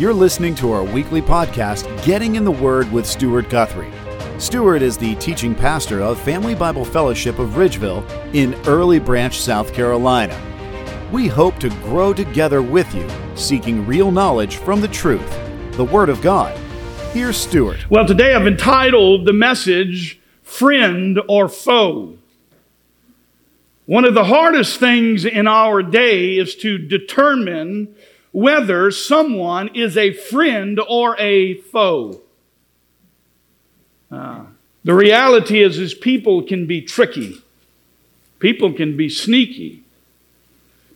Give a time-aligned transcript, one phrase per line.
[0.00, 3.92] You're listening to our weekly podcast, Getting in the Word with Stuart Guthrie.
[4.38, 8.02] Stuart is the teaching pastor of Family Bible Fellowship of Ridgeville
[8.34, 10.34] in Early Branch, South Carolina.
[11.12, 15.38] We hope to grow together with you, seeking real knowledge from the truth,
[15.72, 16.56] the Word of God.
[17.12, 17.90] Here's Stuart.
[17.90, 22.16] Well, today I've entitled the message Friend or Foe.
[23.84, 27.94] One of the hardest things in our day is to determine
[28.32, 32.20] whether someone is a friend or a foe.
[34.10, 34.44] Uh,
[34.84, 37.42] the reality is, is people can be tricky.
[38.38, 39.84] People can be sneaky.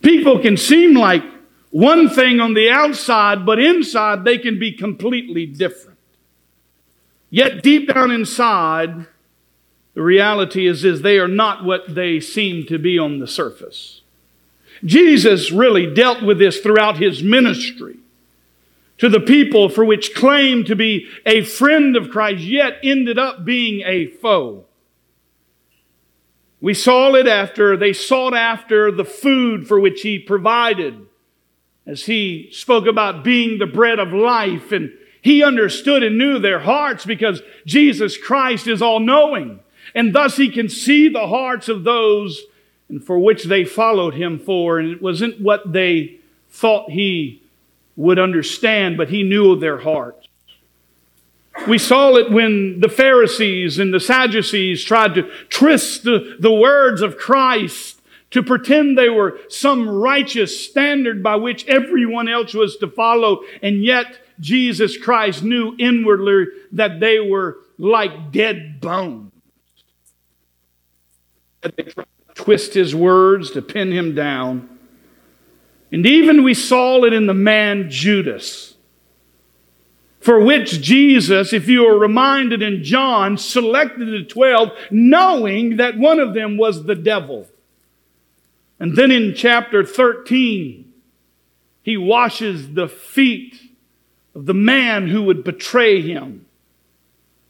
[0.01, 1.23] People can seem like
[1.71, 5.99] one thing on the outside, but inside they can be completely different.
[7.29, 9.07] Yet deep down inside,
[9.93, 14.01] the reality is, is they are not what they seem to be on the surface.
[14.83, 17.97] Jesus really dealt with this throughout his ministry.
[18.99, 23.43] To the people for which claimed to be a friend of Christ, yet ended up
[23.43, 24.65] being a foe.
[26.61, 31.05] We saw it after they sought after the food for which he provided,
[31.85, 36.59] as he spoke about being the bread of life, and he understood and knew their
[36.59, 39.59] hearts because Jesus Christ is all knowing
[39.93, 42.43] and thus he can see the hearts of those
[43.03, 44.79] for which they followed him for.
[44.79, 46.19] And it wasn't what they
[46.49, 47.41] thought he
[47.95, 50.27] would understand, but he knew their hearts.
[51.67, 57.01] We saw it when the Pharisees and the Sadducees tried to twist the, the words
[57.01, 62.87] of Christ to pretend they were some righteous standard by which everyone else was to
[62.87, 69.31] follow, and yet Jesus Christ knew inwardly that they were like dead bones.
[71.61, 74.69] They tried twist his words to pin him down.
[75.91, 78.75] And even we saw it in the man Judas,
[80.19, 86.19] for which Jesus, if you are reminded in John, selected the twelve, knowing that one
[86.19, 87.47] of them was the devil.
[88.79, 90.91] And then in chapter 13,
[91.81, 93.55] he washes the feet
[94.33, 96.45] of the man who would betray him.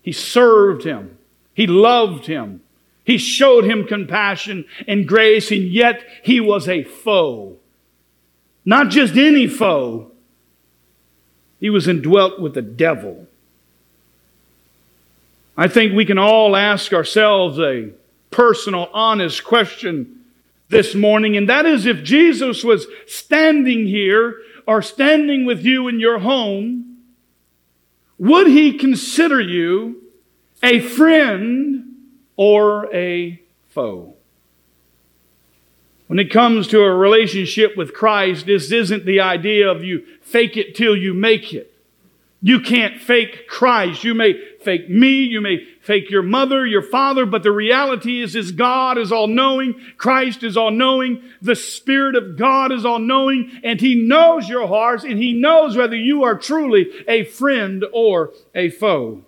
[0.01, 1.17] He served him.
[1.53, 2.61] He loved him.
[3.05, 7.57] He showed him compassion and grace, and yet he was a foe.
[8.65, 10.11] Not just any foe,
[11.59, 13.27] he was indwelt with the devil.
[15.55, 17.91] I think we can all ask ourselves a
[18.31, 20.23] personal, honest question
[20.69, 24.35] this morning, and that is if Jesus was standing here
[24.67, 26.97] or standing with you in your home,
[28.17, 30.01] would he consider you
[30.63, 31.94] a friend
[32.37, 34.15] or a foe.
[36.07, 40.55] When it comes to a relationship with Christ, this isn't the idea of you fake
[40.55, 41.71] it till you make it.
[42.45, 44.03] You can't fake Christ.
[44.03, 48.35] You may fake me, you may fake your mother, your father, but the reality is,
[48.35, 52.99] is God is all knowing, Christ is all knowing, the Spirit of God is all
[52.99, 57.83] knowing, and He knows your hearts, and He knows whether you are truly a friend
[57.91, 59.24] or a foe.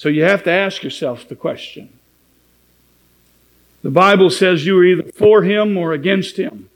[0.00, 1.90] So you have to ask yourself the question.
[3.82, 6.70] The Bible says you are either for him or against him.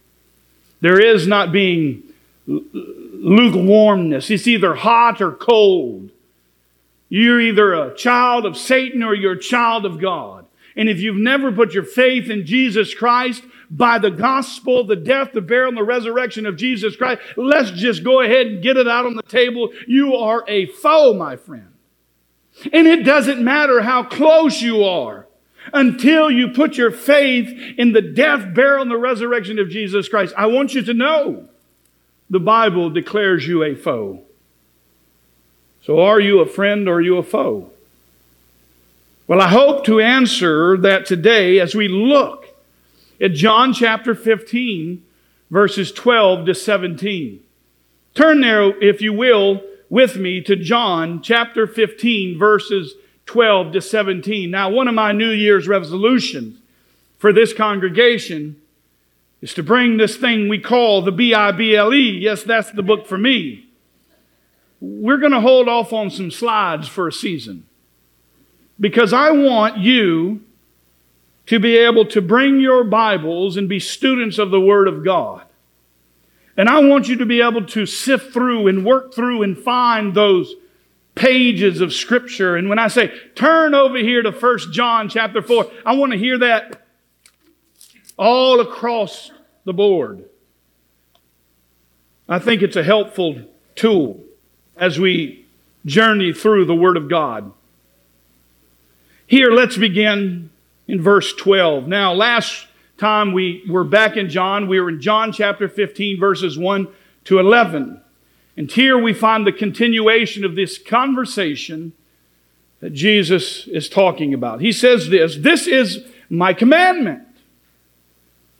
[0.83, 2.03] There is not being
[2.47, 4.31] lukewarmness.
[4.31, 6.11] It's either hot or cold.
[7.09, 10.45] You're either a child of Satan or you're a child of God.
[10.77, 15.33] And if you've never put your faith in Jesus Christ by the gospel, the death,
[15.33, 18.87] the burial, and the resurrection of Jesus Christ, let's just go ahead and get it
[18.87, 19.73] out on the table.
[19.87, 21.74] You are a foe, my friend.
[22.73, 25.27] And it doesn't matter how close you are
[25.73, 27.49] until you put your faith
[27.79, 30.35] in the death, burial, and the resurrection of Jesus Christ.
[30.37, 31.49] I want you to know
[32.31, 34.23] the Bible declares you a foe.
[35.83, 37.71] So are you a friend or are you a foe?
[39.27, 42.47] Well, I hope to answer that today as we look
[43.21, 45.03] at John chapter 15,
[45.51, 47.41] verses 12 to 17.
[48.15, 52.95] Turn there, if you will, with me to John chapter 15, verses
[53.27, 54.51] 12 to 17.
[54.51, 56.59] Now, one of my New Year's resolutions
[57.19, 58.61] for this congregation
[59.41, 62.19] is to bring this thing we call the B I B L E.
[62.19, 63.67] Yes, that's the book for me.
[64.81, 67.67] We're going to hold off on some slides for a season
[68.79, 70.43] because I want you
[71.47, 75.44] to be able to bring your Bibles and be students of the Word of God.
[76.57, 80.15] And I want you to be able to sift through and work through and find
[80.15, 80.55] those
[81.15, 82.57] pages of scripture.
[82.57, 86.19] And when I say turn over here to First John chapter 4, I want to
[86.19, 86.87] hear that
[88.17, 89.31] all across
[89.65, 90.25] the board.
[92.29, 93.43] I think it's a helpful
[93.75, 94.21] tool
[94.77, 95.47] as we
[95.85, 97.53] journey through the Word of God.
[99.27, 100.51] Here, let's begin
[100.87, 101.87] in verse 12.
[101.89, 102.67] Now, last
[102.99, 106.89] time we were back in John, we were in John chapter 15, verses 1
[107.25, 108.01] to 11.
[108.57, 111.93] And here we find the continuation of this conversation
[112.81, 114.61] that Jesus is talking about.
[114.61, 117.23] He says this This is my commandment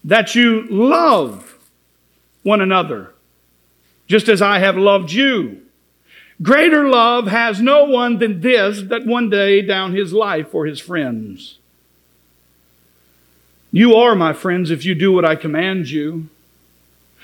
[0.03, 1.59] that you love
[2.43, 3.13] one another,
[4.07, 5.63] just as I have loved you.
[6.43, 10.81] Greater love has no one than this that one day down his life for his
[10.81, 11.59] friends.
[13.75, 16.29] You are my friends if you do what I command you.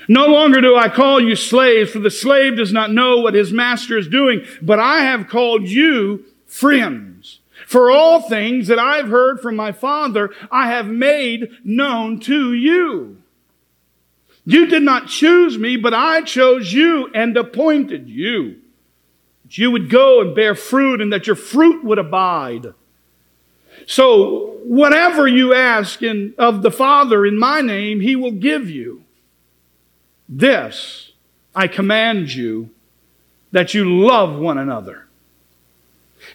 [0.09, 3.53] No longer do I call you slaves, for the slave does not know what his
[3.53, 7.39] master is doing, but I have called you friends.
[7.65, 13.23] For all things that I've heard from my Father, I have made known to you.
[14.43, 18.57] You did not choose me, but I chose you and appointed you.
[19.45, 22.73] That you would go and bear fruit and that your fruit would abide.
[23.87, 29.03] So, whatever you ask in, of the Father in my name, he will give you.
[30.29, 31.11] This
[31.53, 32.69] I command you
[33.51, 35.07] that you love one another.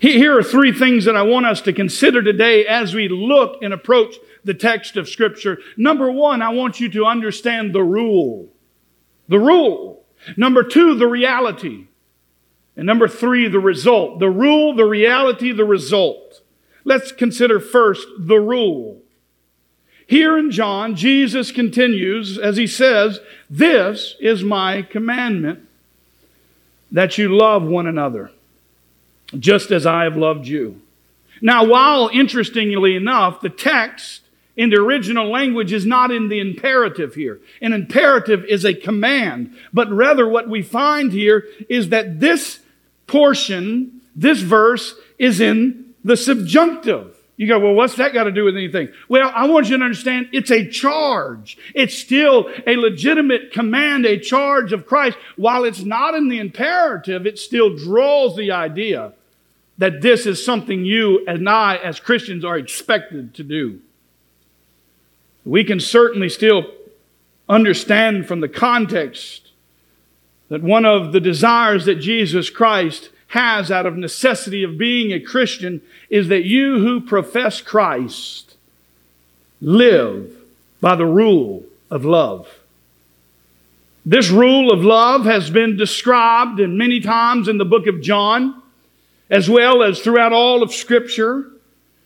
[0.01, 3.73] Here are three things that I want us to consider today as we look and
[3.73, 5.59] approach the text of Scripture.
[5.77, 8.49] Number one, I want you to understand the rule.
[9.29, 10.05] The rule.
[10.37, 11.87] Number two, the reality.
[12.77, 14.19] And number three, the result.
[14.19, 16.43] The rule, the reality, the result.
[16.87, 19.03] Let's consider first the rule.
[20.07, 23.19] Here in John, Jesus continues as he says,
[23.51, 25.67] This is my commandment
[26.93, 28.31] that you love one another,
[29.37, 30.81] just as I have loved you.
[31.43, 34.23] Now, while interestingly enough, the text
[34.57, 37.41] in the original language is not in the imperative here.
[37.61, 42.61] An imperative is a command, but rather what we find here is that this
[43.09, 47.15] portion, this verse, is in the subjunctive.
[47.37, 48.89] You go, well, what's that got to do with anything?
[49.09, 51.59] Well, I want you to understand it's a charge.
[51.75, 55.19] It's still a legitimate command, a charge of Christ.
[55.35, 59.13] While it's not in the imperative, it still draws the idea
[59.77, 63.81] that this is something you and I, as Christians, are expected to do.
[65.45, 66.73] We can certainly still
[67.49, 69.51] understand from the context
[70.49, 75.21] that one of the desires that Jesus Christ has out of necessity of being a
[75.21, 78.57] Christian is that you who profess Christ
[79.61, 80.37] live
[80.81, 82.49] by the rule of love.
[84.05, 88.63] This rule of love has been described in many times in the book of John,
[89.29, 91.51] as well as throughout all of Scripture.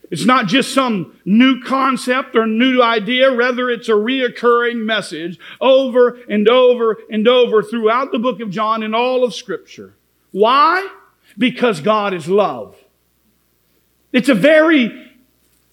[0.09, 6.19] It's not just some new concept or new idea, rather, it's a reoccurring message over
[6.27, 9.93] and over and over throughout the book of John and all of Scripture.
[10.31, 10.87] Why?
[11.37, 12.75] Because God is love.
[14.11, 15.09] It's a very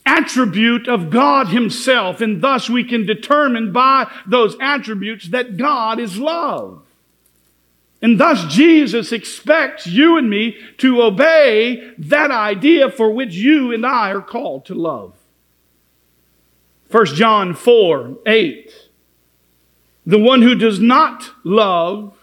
[0.06, 6.18] attribute of God Himself, and thus we can determine by those attributes that God is
[6.18, 6.82] love.
[8.00, 13.84] And thus Jesus expects you and me to obey that idea for which you and
[13.84, 15.14] I are called to love.
[16.90, 18.72] 1 John 4 8.
[20.06, 22.16] The one who does not love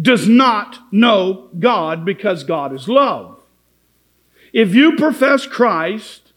[0.00, 3.40] does not know God because God is love.
[4.52, 6.32] If you profess Christ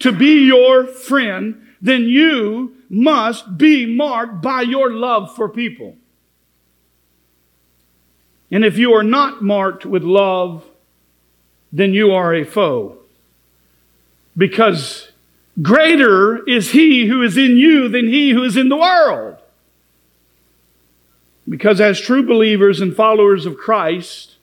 [0.00, 5.96] to be your friend, then you must be marked by your love for people.
[8.50, 10.64] And if you are not marked with love,
[11.72, 12.98] then you are a foe.
[14.36, 15.10] Because
[15.60, 19.36] greater is he who is in you than he who is in the world.
[21.48, 24.36] Because as true believers and followers of Christ,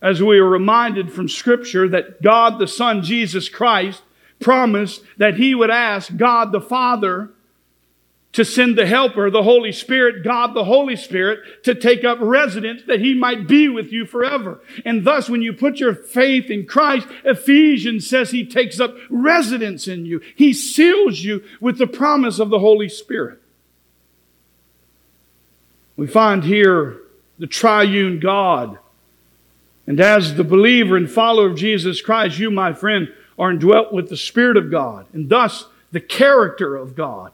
[0.00, 4.02] as we are reminded from Scripture that God the Son, Jesus Christ,
[4.40, 7.30] promised that He would ask God the Father
[8.32, 12.82] to send the Helper, the Holy Spirit, God the Holy Spirit, to take up residence
[12.86, 14.60] that He might be with you forever.
[14.84, 19.86] And thus, when you put your faith in Christ, Ephesians says He takes up residence
[19.86, 20.20] in you.
[20.34, 23.40] He seals you with the promise of the Holy Spirit.
[25.96, 27.00] We find here
[27.38, 28.78] the triune God.
[29.86, 34.08] And as the believer and follower of Jesus Christ, you, my friend, are indwelt with
[34.08, 37.32] the Spirit of God, and thus the character of God.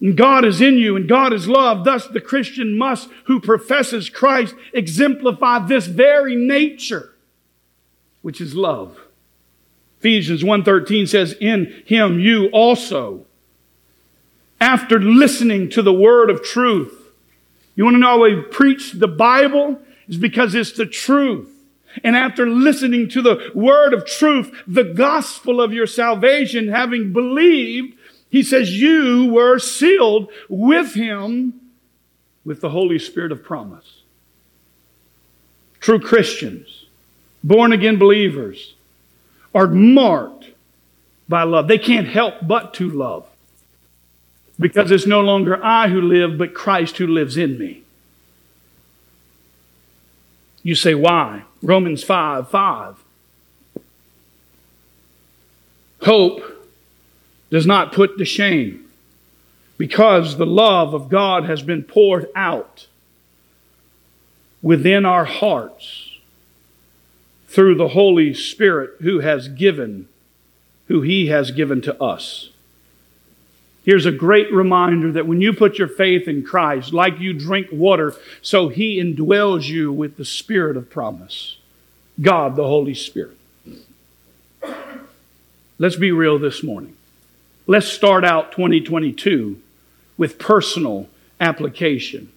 [0.00, 1.84] And God is in you, and God is love.
[1.84, 7.14] Thus, the Christian must, who professes Christ, exemplify this very nature,
[8.22, 8.98] which is love.
[9.98, 13.26] Ephesians 1.13 says, In him you also,
[14.60, 16.97] after listening to the word of truth,
[17.78, 19.80] You want to know why we preach the Bible?
[20.08, 21.48] It's because it's the truth.
[22.02, 27.96] And after listening to the word of truth, the gospel of your salvation, having believed,
[28.30, 31.60] he says, you were sealed with him
[32.44, 34.02] with the Holy Spirit of promise.
[35.78, 36.86] True Christians,
[37.44, 38.74] born again believers,
[39.54, 40.46] are marked
[41.28, 41.68] by love.
[41.68, 43.24] They can't help but to love
[44.58, 47.82] because it's no longer I who live, but Christ who lives in me.
[50.62, 51.44] You say, why?
[51.62, 53.04] Romans 5 5.
[56.02, 56.42] Hope
[57.50, 58.88] does not put to shame
[59.78, 62.88] because the love of God has been poured out
[64.60, 66.18] within our hearts
[67.46, 70.08] through the Holy Spirit who has given,
[70.88, 72.50] who He has given to us.
[73.88, 77.68] Here's a great reminder that when you put your faith in Christ, like you drink
[77.72, 81.56] water, so He indwells you with the Spirit of promise.
[82.20, 83.38] God, the Holy Spirit.
[85.78, 86.98] Let's be real this morning.
[87.66, 89.58] Let's start out 2022
[90.18, 91.08] with personal
[91.40, 92.30] application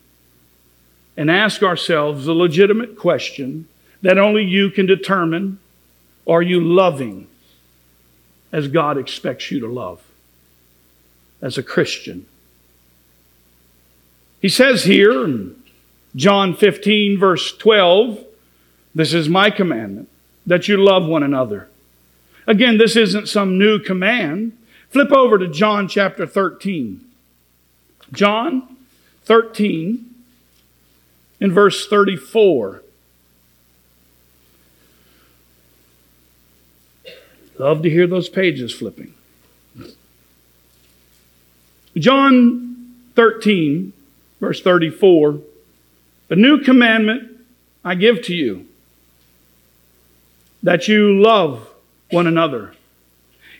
[1.17, 3.67] and ask ourselves a legitimate question
[4.01, 5.60] that only you can determine
[6.25, 7.27] are you loving
[8.53, 10.01] as God expects you to love?
[11.41, 12.25] As a Christian.
[14.41, 15.55] He says here in
[16.15, 18.24] John 15, verse 12,
[18.93, 20.10] This is my commandment,
[20.45, 21.69] that you love one another.
[22.48, 24.57] Again, this isn't some new command.
[24.89, 27.05] Flip over to John chapter 13.
[28.12, 28.75] John
[29.24, 30.13] 13,
[31.39, 32.83] in verse 34.
[37.57, 39.13] Love to hear those pages flipping.
[41.98, 43.93] John 13,
[44.39, 45.39] verse 34
[46.29, 47.39] A new commandment
[47.83, 48.67] I give to you,
[50.63, 51.67] that you love
[52.10, 52.74] one another,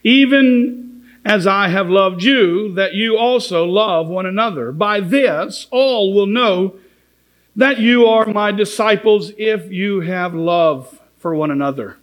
[0.04, 4.72] even as I have loved you, that you also love one another.
[4.72, 6.76] By this, all will know
[7.56, 11.98] that you are my disciples if you have love for one another.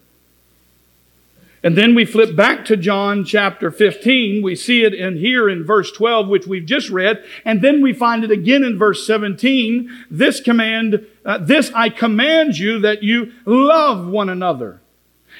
[1.62, 4.42] And then we flip back to John chapter 15.
[4.42, 7.24] We see it in here in verse 12, which we've just read.
[7.44, 10.06] And then we find it again in verse 17.
[10.08, 14.80] This command, uh, this I command you that you love one another.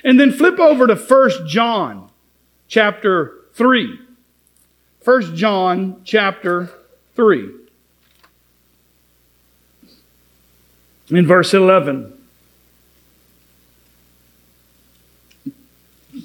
[0.03, 2.11] And then flip over to 1 John
[2.67, 4.01] chapter 3.
[5.05, 6.71] 1 John chapter
[7.15, 7.51] 3.
[11.11, 12.18] In verse 11.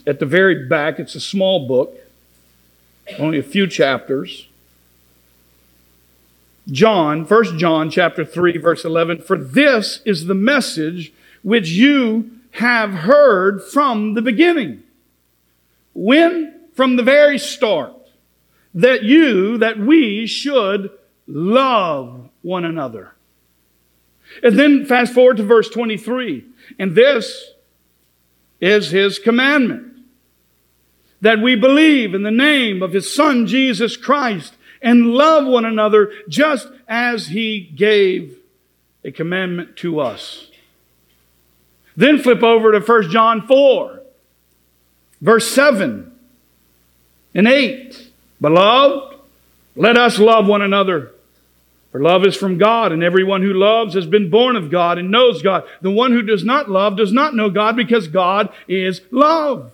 [0.05, 1.95] At the very back, it's a small book,
[3.19, 4.47] only a few chapters.
[6.71, 12.91] John, 1 John chapter 3 verse 11, for this is the message which you have
[12.91, 14.83] heard from the beginning.
[15.93, 16.59] When?
[16.73, 17.93] From the very start.
[18.73, 20.89] That you, that we should
[21.27, 23.13] love one another.
[24.41, 26.45] And then fast forward to verse 23.
[26.79, 27.51] And this
[28.59, 29.92] is his commandment
[31.23, 36.11] that we believe in the name of his son Jesus Christ and love one another
[36.27, 38.37] just as he gave
[39.05, 40.51] a commandment to us.
[41.95, 44.01] Then flip over to 1 John 4,
[45.21, 46.11] verse 7
[47.33, 48.11] and 8.
[48.41, 49.15] Beloved,
[49.77, 51.13] let us love one another.
[51.93, 55.09] For love is from God, and everyone who loves has been born of God and
[55.09, 55.63] knows God.
[55.81, 59.71] The one who does not love does not know God because God is love.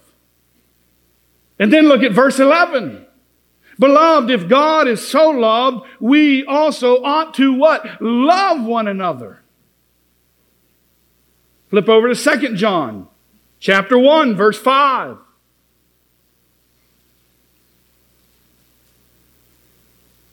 [1.60, 3.06] And then look at verse 11.
[3.78, 8.01] Beloved, if God is so loved, we also ought to what?
[8.01, 9.42] Love one another.
[11.70, 13.08] Flip over to 2 John,
[13.60, 15.18] chapter 1, verse 5.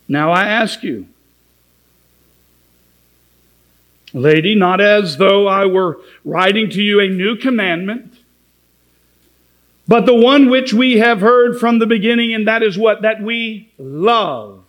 [0.08, 1.06] Now I ask you,
[4.12, 8.15] lady, not as though I were writing to you a new commandment,
[9.88, 13.02] but the one which we have heard from the beginning, and that is what?
[13.02, 14.64] That we love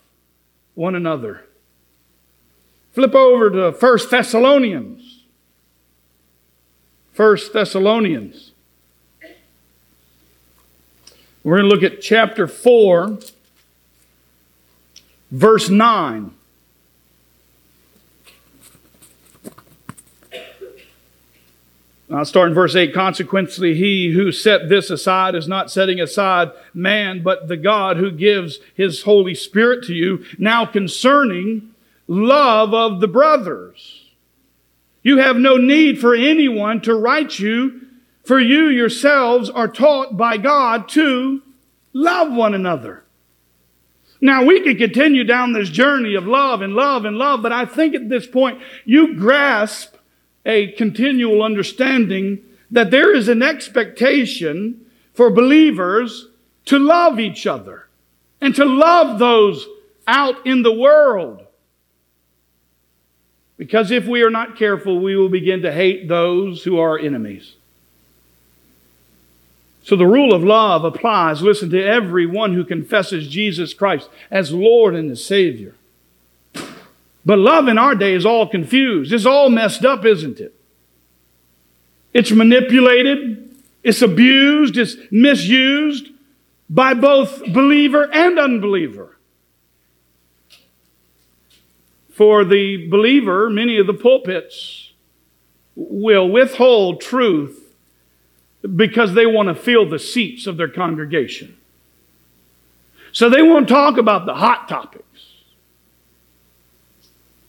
[0.76, 1.44] one another.
[2.94, 5.24] Flip over to 1 Thessalonians.
[7.16, 8.52] 1 Thessalonians.
[11.44, 13.20] We're going to look at chapter 4,
[15.32, 16.32] verse 9.
[22.10, 22.94] I'll start in verse 8.
[22.94, 28.12] Consequently, he who set this aside is not setting aside man, but the God who
[28.12, 30.24] gives his Holy Spirit to you.
[30.38, 31.74] Now, concerning
[32.08, 34.06] love of the brothers.
[35.04, 37.82] You have no need for anyone to write you,
[38.24, 41.42] for you yourselves are taught by God to
[41.94, 43.04] love one another.
[44.20, 47.66] Now, we could continue down this journey of love and love and love, but I
[47.66, 49.97] think at this point you grasp
[50.48, 52.40] a continual understanding
[52.72, 56.30] that there is an expectation for believers
[56.66, 57.88] to love each other
[58.42, 59.68] and to love those
[60.08, 61.46] out in the world.
[63.58, 67.56] Because if we are not careful, we will begin to hate those who are enemies.
[69.84, 74.96] So the rule of love applies, listen, to everyone who confesses Jesus Christ as Lord
[74.96, 75.76] and as Savior.
[77.28, 79.12] But love in our day is all confused.
[79.12, 80.56] It's all messed up, isn't it?
[82.14, 83.54] It's manipulated,
[83.84, 86.08] it's abused, it's misused
[86.70, 89.18] by both believer and unbeliever.
[92.12, 94.94] For the believer, many of the pulpits
[95.76, 97.76] will withhold truth
[98.74, 101.58] because they want to fill the seats of their congregation.
[103.12, 105.04] So they won't talk about the hot topics.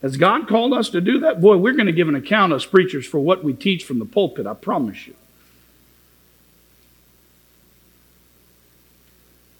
[0.02, 1.40] Has God called us to do that?
[1.40, 4.04] Boy, we're going to give an account as preachers for what we teach from the
[4.04, 5.14] pulpit, I promise you.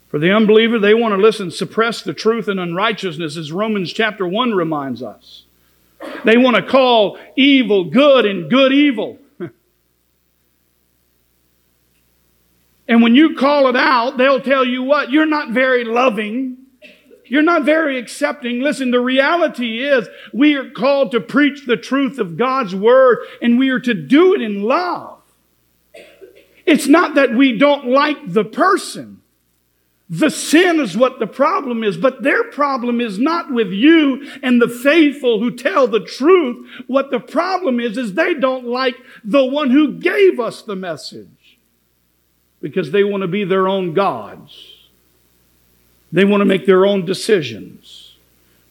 [0.08, 4.26] For the unbeliever, they want to listen, suppress the truth and unrighteousness, as Romans chapter
[4.26, 5.44] 1 reminds us.
[6.24, 9.18] They want to call evil good and good evil.
[12.88, 15.10] and when you call it out, they'll tell you what?
[15.10, 16.57] You're not very loving.
[17.28, 18.60] You're not very accepting.
[18.60, 23.58] Listen, the reality is we are called to preach the truth of God's word and
[23.58, 25.20] we are to do it in love.
[26.66, 29.22] It's not that we don't like the person.
[30.10, 34.60] The sin is what the problem is, but their problem is not with you and
[34.60, 36.66] the faithful who tell the truth.
[36.86, 41.58] What the problem is, is they don't like the one who gave us the message
[42.60, 44.77] because they want to be their own gods.
[46.10, 48.16] They want to make their own decisions.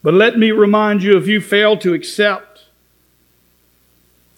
[0.02, 2.64] But let me remind you if you fail to accept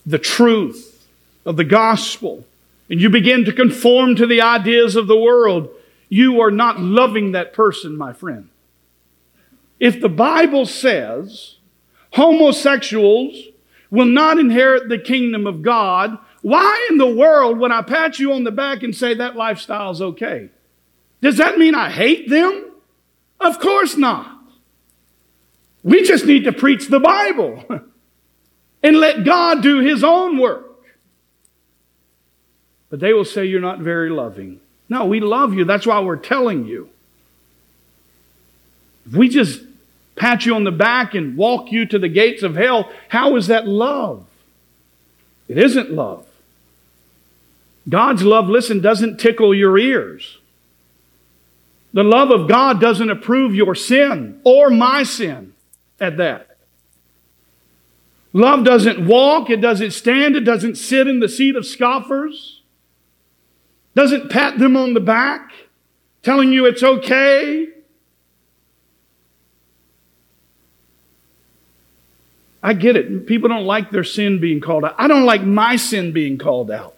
[0.06, 1.06] the truth
[1.44, 2.44] of the gospel
[2.88, 5.70] and you begin to conform to the ideas of the world,
[6.08, 8.48] you are not loving that person, my friend.
[9.78, 11.56] If the Bible says
[12.12, 13.36] homosexuals
[13.90, 18.32] will not inherit the kingdom of God, why in the world would I pat you
[18.32, 20.50] on the back and say that lifestyle is okay?
[21.20, 22.69] Does that mean I hate them?
[23.40, 24.38] Of course not.
[25.82, 27.64] We just need to preach the Bible
[28.82, 30.66] and let God do His own work.
[32.90, 34.60] But they will say you're not very loving.
[34.88, 35.64] No, we love you.
[35.64, 36.90] That's why we're telling you.
[39.06, 39.62] If we just
[40.16, 43.46] pat you on the back and walk you to the gates of hell, how is
[43.46, 44.26] that love?
[45.48, 46.26] It isn't love.
[47.88, 50.38] God's love, listen, doesn't tickle your ears.
[51.92, 55.54] The love of God doesn't approve your sin or my sin
[55.98, 56.46] at that.
[58.32, 62.60] Love doesn't walk, it doesn't stand, it doesn't sit in the seat of scoffers
[63.94, 65.52] doesn't pat them on the back,
[66.22, 67.68] telling you it's okay.
[72.62, 73.26] I get it.
[73.26, 74.94] People don't like their sin being called out.
[74.98, 76.94] I don't like my sin being called out.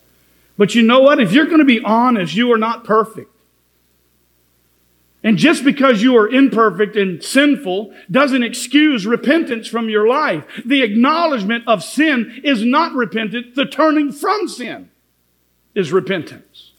[0.58, 1.20] But you know what?
[1.20, 3.31] If you're going to be honest, you are not perfect.
[5.24, 10.44] And just because you are imperfect and sinful doesn't excuse repentance from your life.
[10.64, 13.54] The acknowledgement of sin is not repentance.
[13.54, 14.90] The turning from sin
[15.74, 16.72] is repentance.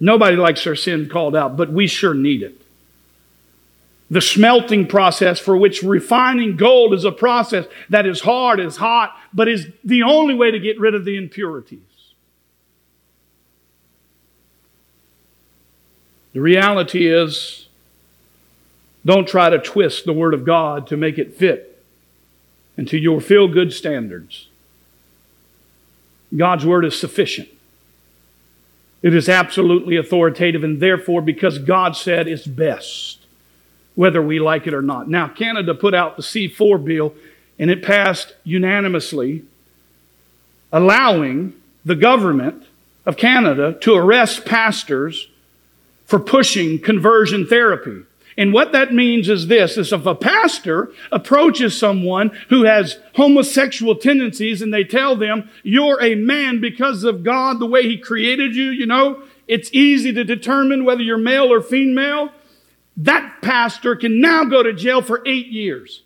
[0.00, 2.60] Nobody likes their sin called out, but we sure need it.
[4.10, 9.16] The smelting process for which refining gold is a process that is hard, is hot,
[9.32, 11.93] but is the only way to get rid of the impurities.
[16.34, 17.68] The reality is,
[19.06, 21.82] don't try to twist the Word of God to make it fit
[22.76, 24.48] into your feel good standards.
[26.36, 27.48] God's Word is sufficient.
[29.00, 33.18] It is absolutely authoritative, and therefore, because God said it's best,
[33.94, 35.08] whether we like it or not.
[35.08, 37.14] Now, Canada put out the C4 bill,
[37.58, 39.44] and it passed unanimously,
[40.72, 41.52] allowing
[41.84, 42.64] the government
[43.06, 45.28] of Canada to arrest pastors
[46.04, 48.02] for pushing conversion therapy.
[48.36, 53.94] And what that means is this, is if a pastor approaches someone who has homosexual
[53.94, 58.56] tendencies and they tell them, you're a man because of God, the way he created
[58.56, 62.30] you, you know, it's easy to determine whether you're male or female.
[62.96, 66.02] that pastor can now go to jail for eight years.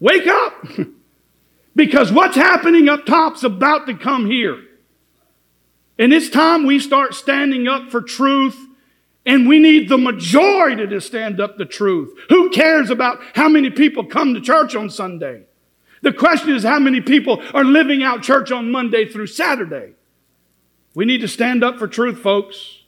[0.00, 0.66] Wake up!
[1.76, 4.58] because what's happening up top's about to come here.
[5.98, 8.67] And it's time we start standing up for truth
[9.28, 12.18] and we need the majority to stand up the truth.
[12.30, 15.42] Who cares about how many people come to church on Sunday?
[16.00, 19.92] The question is how many people are living out church on Monday through Saturday?
[20.94, 22.78] We need to stand up for truth, folks.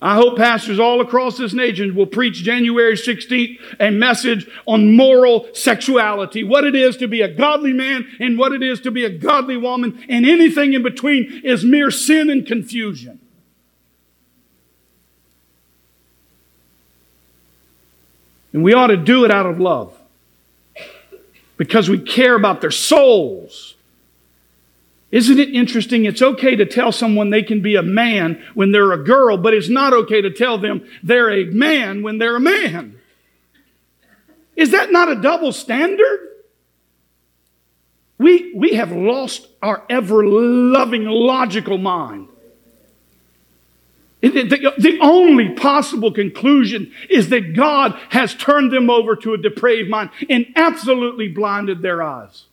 [0.00, 5.48] I hope pastors all across this nation will preach January 16th a message on moral
[5.52, 9.04] sexuality, what it is to be a godly man and what it is to be
[9.04, 13.20] a godly woman, and anything in between is mere sin and confusion.
[18.56, 19.94] And we ought to do it out of love
[21.58, 23.74] because we care about their souls.
[25.10, 26.06] Isn't it interesting?
[26.06, 29.52] It's okay to tell someone they can be a man when they're a girl, but
[29.52, 32.98] it's not okay to tell them they're a man when they're a man.
[34.56, 36.20] Is that not a double standard?
[38.16, 42.28] We, we have lost our ever loving logical mind.
[44.22, 49.90] The, the only possible conclusion is that God has turned them over to a depraved
[49.90, 52.46] mind and absolutely blinded their eyes.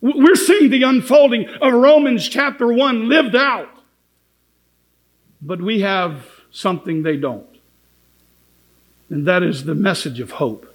[0.00, 3.68] We're seeing the unfolding of Romans chapter 1 lived out.
[5.40, 7.46] But we have something they don't.
[9.10, 10.68] And that is the message of hope.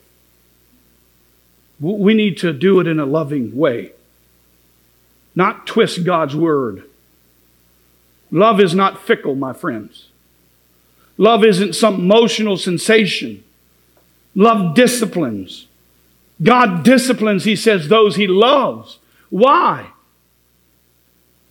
[1.80, 3.92] We need to do it in a loving way,
[5.36, 6.84] not twist God's word.
[8.32, 10.10] Love is not fickle, my friends.
[11.18, 13.44] Love isn't some emotional sensation.
[14.36, 15.68] Love disciplines.
[16.42, 19.00] God disciplines, he says, those he loves.
[19.30, 19.92] Why?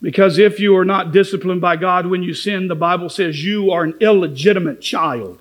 [0.01, 3.73] Because if you are not disciplined by God when you sin, the Bible says you
[3.73, 5.41] are an illegitimate child.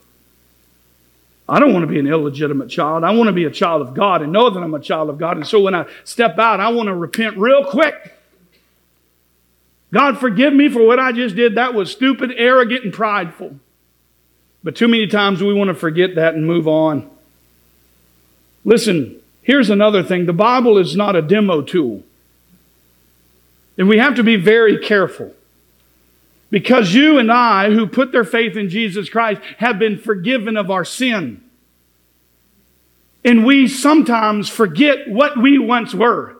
[1.47, 3.03] I don't want to be an illegitimate child.
[3.03, 5.19] I want to be a child of God and know that I'm a child of
[5.19, 5.37] God.
[5.37, 8.13] And so when I step out, I want to repent real quick.
[9.93, 11.55] God, forgive me for what I just did.
[11.55, 13.59] That was stupid, arrogant, and prideful.
[14.65, 17.07] But too many times we want to forget that and move on.
[18.65, 22.01] Listen, here's another thing the Bible is not a demo tool.
[23.77, 25.33] And we have to be very careful.
[26.49, 30.71] Because you and I, who put their faith in Jesus Christ, have been forgiven of
[30.71, 31.43] our sin.
[33.23, 36.37] And we sometimes forget what we once were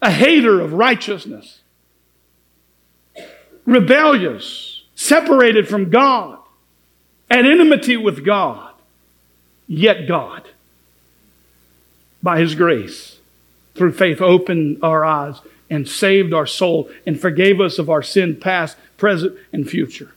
[0.00, 1.60] a hater of righteousness,
[3.66, 6.38] rebellious, separated from God,
[7.30, 8.74] at enmity with God,
[9.66, 10.46] yet God,
[12.22, 13.18] by His grace,
[13.74, 18.36] through faith, opened our eyes and saved our soul and forgave us of our sin,
[18.36, 20.12] past, present, and future.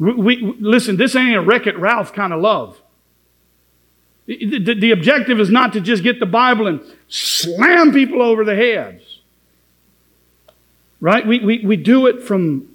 [0.00, 2.80] We, we listen, this ain't a Wreck It Ralph kind of love.
[4.26, 8.44] The, the, the objective is not to just get the Bible and slam people over
[8.44, 9.20] the heads.
[11.00, 11.24] Right?
[11.24, 12.71] We, we, we do it from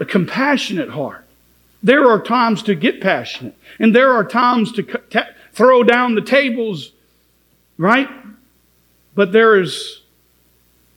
[0.00, 1.24] a compassionate heart.
[1.82, 5.00] There are times to get passionate, and there are times to
[5.52, 6.92] throw down the tables,
[7.78, 8.08] right?
[9.14, 10.02] But there is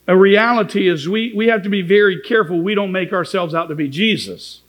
[0.06, 3.68] a reality is we, we have to be very careful we don't make ourselves out
[3.68, 4.60] to be Jesus.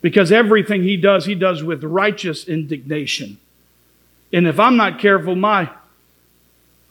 [0.00, 3.38] Because everything he does, he does with righteous indignation.
[4.32, 5.70] And if I'm not careful, my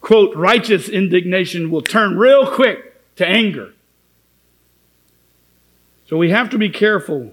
[0.01, 3.73] quote, righteous indignation will turn real quick to anger.
[6.07, 7.31] So we have to be careful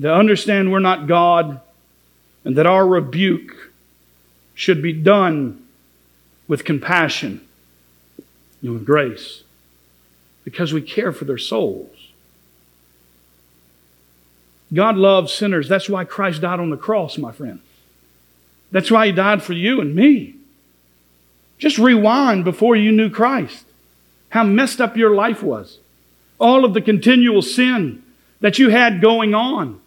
[0.00, 1.60] to understand we're not God
[2.44, 3.72] and that our rebuke
[4.54, 5.66] should be done
[6.46, 7.46] with compassion
[8.60, 9.42] and with grace
[10.44, 11.96] because we care for their souls.
[14.72, 15.68] God loves sinners.
[15.68, 17.60] That's why Christ died on the cross, my friend.
[18.70, 20.34] That's why He died for you and me.
[21.58, 23.64] Just rewind before you knew Christ.
[24.30, 25.78] How messed up your life was
[26.42, 28.02] all of the continual sin
[28.40, 29.80] that you had going on.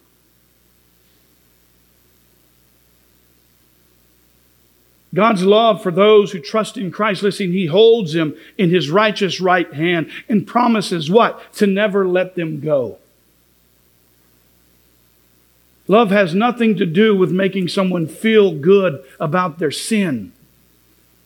[5.14, 9.40] God's love for those who trust in Christ, listen, He holds them in His righteous
[9.40, 11.52] right hand and promises what?
[11.54, 12.98] To never let them go.
[15.88, 20.32] Love has nothing to do with making someone feel good about their sin.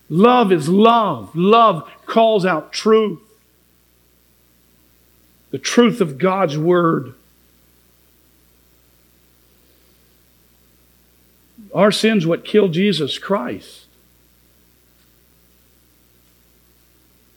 [0.08, 1.34] Love is love.
[1.34, 3.20] Love calls out truth
[5.50, 7.14] the truth of God's Word.
[11.74, 13.86] Our sin's what killed Jesus Christ.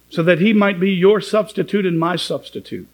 [0.10, 2.88] So that he might be your substitute and my substitute.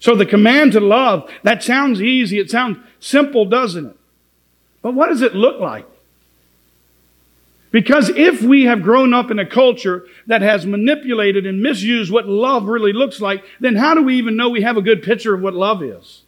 [0.00, 2.38] So the command to love, that sounds easy.
[2.38, 3.96] It sounds simple, doesn't it?
[4.80, 5.86] But what does it look like?
[7.72, 12.28] Because if we have grown up in a culture that has manipulated and misused what
[12.28, 15.34] love really looks like, then how do we even know we have a good picture
[15.34, 16.22] of what love is?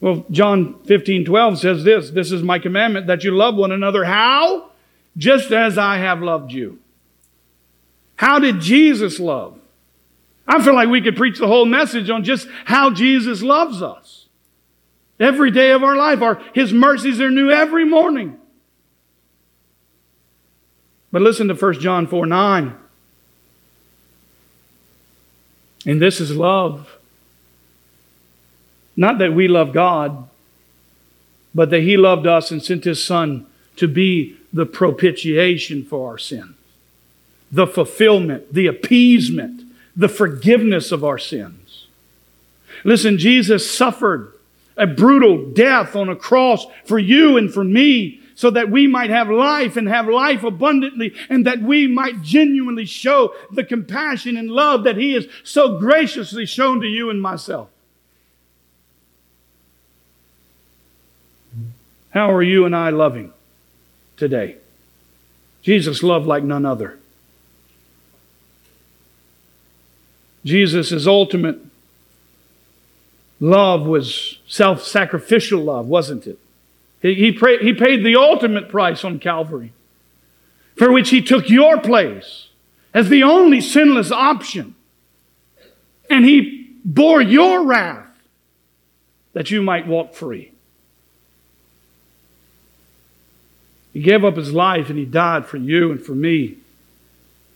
[0.00, 4.04] Well, John 15, 12 says this This is my commandment that you love one another.
[4.04, 4.70] How?
[5.16, 6.80] Just as I have loved you.
[8.16, 9.56] How did Jesus love?
[10.48, 14.26] I feel like we could preach the whole message on just how Jesus loves us.
[15.18, 18.38] Every day of our life, our, His mercies are new every morning.
[21.12, 22.74] But listen to 1 John 4 9.
[25.86, 26.98] And this is love.
[28.96, 30.28] Not that we love God,
[31.54, 36.18] but that He loved us and sent His Son to be the propitiation for our
[36.18, 36.56] sins,
[37.52, 39.62] the fulfillment, the appeasement,
[39.94, 41.86] the forgiveness of our sins.
[42.84, 44.32] Listen, Jesus suffered
[44.76, 49.10] a brutal death on a cross for you and for me so that we might
[49.10, 54.50] have life and have life abundantly and that we might genuinely show the compassion and
[54.50, 57.70] love that He has so graciously shown to you and myself.
[62.10, 63.32] How are you and I loving
[64.16, 64.56] today?
[65.62, 66.98] Jesus loved like none other.
[70.44, 71.58] Jesus' ultimate
[73.40, 76.38] love was self sacrificial love, wasn't it?
[77.14, 79.72] He, pray, he paid the ultimate price on Calvary,
[80.74, 82.48] for which he took your place
[82.92, 84.74] as the only sinless option.
[86.08, 88.06] And he bore your wrath
[89.32, 90.52] that you might walk free.
[93.92, 96.56] He gave up his life and he died for you and for me.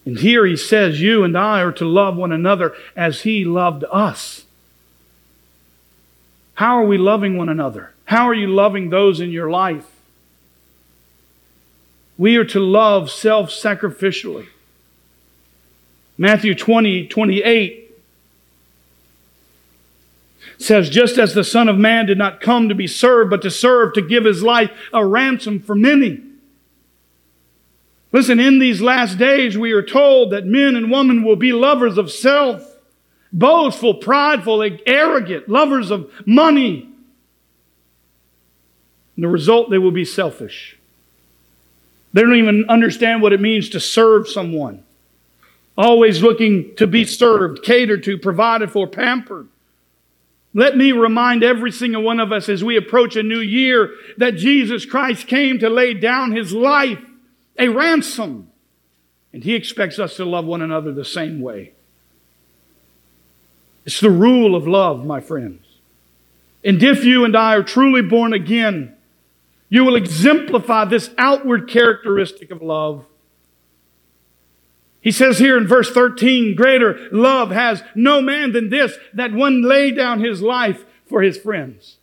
[0.04, 3.84] And here he says, You and I are to love one another as he loved
[3.90, 4.44] us.
[6.54, 7.94] How are we loving one another?
[8.10, 9.86] How are you loving those in your life?
[12.18, 14.48] We are to love self sacrificially.
[16.18, 17.94] Matthew 20, 28
[20.58, 23.50] says, Just as the Son of Man did not come to be served, but to
[23.50, 26.20] serve, to give his life a ransom for many.
[28.10, 31.96] Listen, in these last days, we are told that men and women will be lovers
[31.96, 32.76] of self,
[33.32, 36.89] boastful, prideful, arrogant, lovers of money,
[39.20, 40.78] and the result, they will be selfish.
[42.14, 44.82] They don't even understand what it means to serve someone.
[45.76, 49.48] Always looking to be served, catered to, provided for, pampered.
[50.54, 54.36] Let me remind every single one of us as we approach a new year that
[54.36, 56.98] Jesus Christ came to lay down his life,
[57.58, 58.50] a ransom.
[59.34, 61.72] And he expects us to love one another the same way.
[63.84, 65.66] It's the rule of love, my friends.
[66.64, 68.96] And if you and I are truly born again,
[69.70, 73.06] you will exemplify this outward characteristic of love.
[75.00, 79.62] He says here in verse 13, greater love has no man than this, that one
[79.62, 81.96] lay down his life for his friends.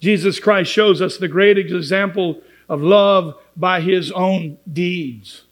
[0.00, 5.42] Jesus Christ shows us the great example of love by his own deeds.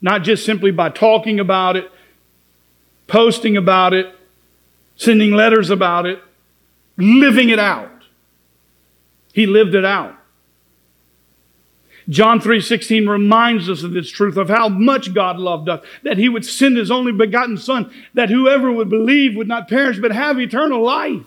[0.00, 1.90] Not just simply by talking about it,
[3.06, 4.14] posting about it,
[4.96, 6.22] sending letters about it,
[6.96, 7.90] living it out.
[9.34, 10.14] He lived it out.
[12.08, 16.28] John 3:16 reminds us of this truth of how much God loved us, that he
[16.28, 20.38] would send his only begotten son that whoever would believe would not perish but have
[20.38, 21.22] eternal life.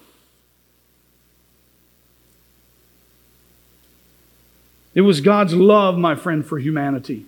[4.95, 7.25] It was God's love, my friend, for humanity.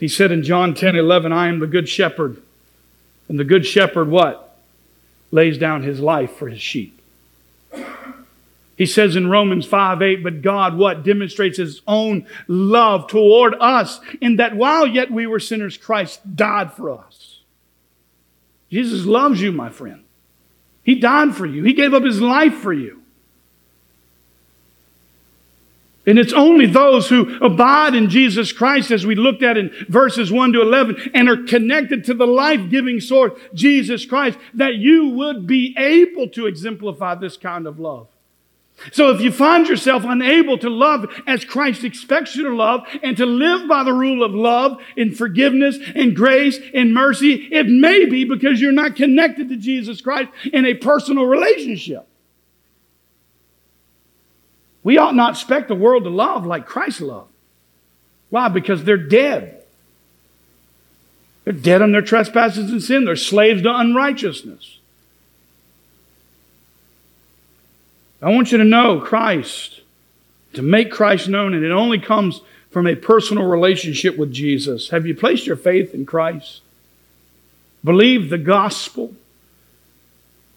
[0.00, 2.38] He said in John 10 11, I am the good shepherd.
[3.28, 4.58] And the good shepherd, what?
[5.30, 7.01] Lays down his life for his sheep.
[8.82, 11.04] He says in Romans 5 8, but God, what?
[11.04, 16.72] Demonstrates his own love toward us in that while yet we were sinners, Christ died
[16.72, 17.38] for us.
[18.72, 20.02] Jesus loves you, my friend.
[20.82, 23.02] He died for you, He gave up His life for you.
[26.04, 30.32] And it's only those who abide in Jesus Christ, as we looked at in verses
[30.32, 35.10] 1 to 11, and are connected to the life giving source, Jesus Christ, that you
[35.10, 38.08] would be able to exemplify this kind of love.
[38.90, 43.16] So if you find yourself unable to love as Christ expects you to love and
[43.16, 48.06] to live by the rule of love and forgiveness and grace and mercy, it may
[48.06, 52.08] be because you're not connected to Jesus Christ in a personal relationship.
[54.82, 57.30] We ought not expect the world to love like Christ loved.
[58.30, 58.48] Why?
[58.48, 59.62] Because they're dead.
[61.44, 63.04] They're dead on their trespasses and sin.
[63.04, 64.78] They're slaves to unrighteousness.
[68.22, 69.80] I want you to know Christ,
[70.52, 74.90] to make Christ known, and it only comes from a personal relationship with Jesus.
[74.90, 76.62] Have you placed your faith in Christ?
[77.84, 79.14] Believe the gospel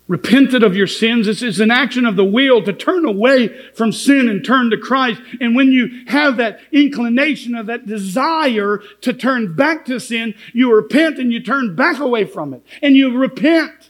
[0.08, 1.26] repented of your sins.
[1.26, 4.78] This is an action of the will to turn away from sin and turn to
[4.78, 5.20] Christ.
[5.42, 10.74] And when you have that inclination of that desire to turn back to sin, you
[10.74, 12.64] repent and you turn back away from it.
[12.84, 13.90] And you repent.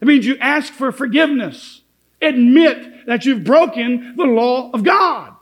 [0.00, 1.82] It means you ask for forgiveness.
[2.22, 5.32] Admit that you've broken the law of God.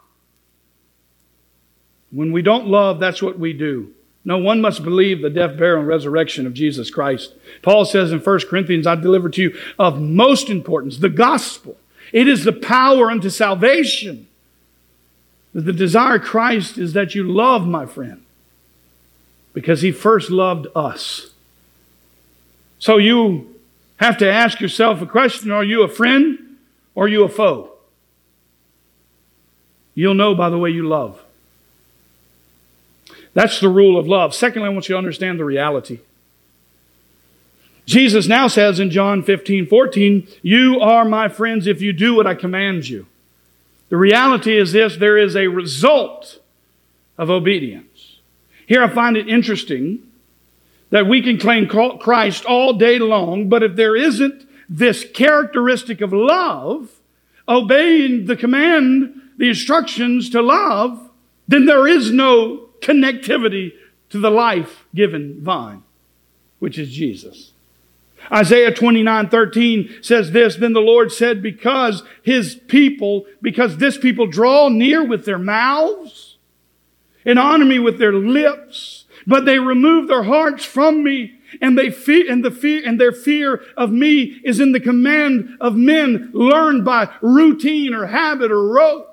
[2.10, 3.92] When we don't love, that's what we do.
[4.24, 7.34] No, one must believe the death, burial, and resurrection of Jesus Christ.
[7.60, 11.76] Paul says in 1 Corinthians, I deliver to you of most importance the gospel.
[12.12, 14.28] It is the power unto salvation.
[15.52, 18.22] The desire of Christ is that you love, my friend,
[19.52, 21.32] because he first loved us.
[22.78, 23.54] So you
[23.96, 26.43] have to ask yourself a question Are you a friend
[26.96, 27.72] are you a foe?
[29.94, 31.20] You'll know by the way you love.
[33.32, 34.34] That's the rule of love.
[34.34, 36.00] Secondly, I want you to understand the reality.
[37.86, 42.26] Jesus now says in John 15, 14, You are my friends if you do what
[42.26, 43.06] I command you.
[43.90, 46.40] The reality is this there is a result
[47.18, 48.18] of obedience.
[48.66, 50.00] Here I find it interesting
[50.90, 56.12] that we can claim Christ all day long, but if there isn't this characteristic of
[56.12, 56.90] love,
[57.48, 61.10] obeying the command, the instructions to love,
[61.46, 63.72] then there is no connectivity
[64.10, 65.82] to the life given vine,
[66.58, 67.52] which is Jesus.
[68.32, 74.26] Isaiah 29 13 says this Then the Lord said, Because his people, because this people
[74.26, 76.36] draw near with their mouths
[77.24, 81.90] and honor me with their lips, but they remove their hearts from me and they
[81.90, 86.30] fear and the fear and their fear of me is in the command of men
[86.32, 89.08] learned by routine or habit or rote.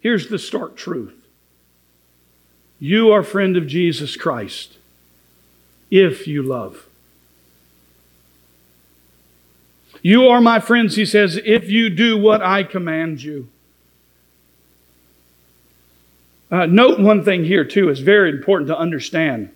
[0.00, 1.14] Here's the stark truth.
[2.78, 4.76] You are friend of Jesus Christ
[5.90, 6.86] if you love.
[10.00, 13.48] You are my friends, he says, if you do what I command you.
[16.50, 19.50] Uh, note one thing here, too, is very important to understand.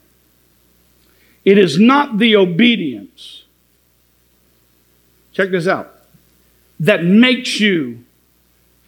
[1.45, 3.45] It is not the obedience,
[5.33, 5.95] check this out,
[6.81, 8.05] that makes you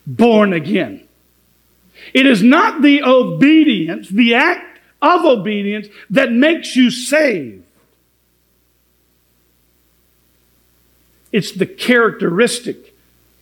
[0.07, 1.07] born again.
[2.13, 7.63] It is not the obedience, the act of obedience, that makes you saved.
[11.31, 12.95] It's the characteristic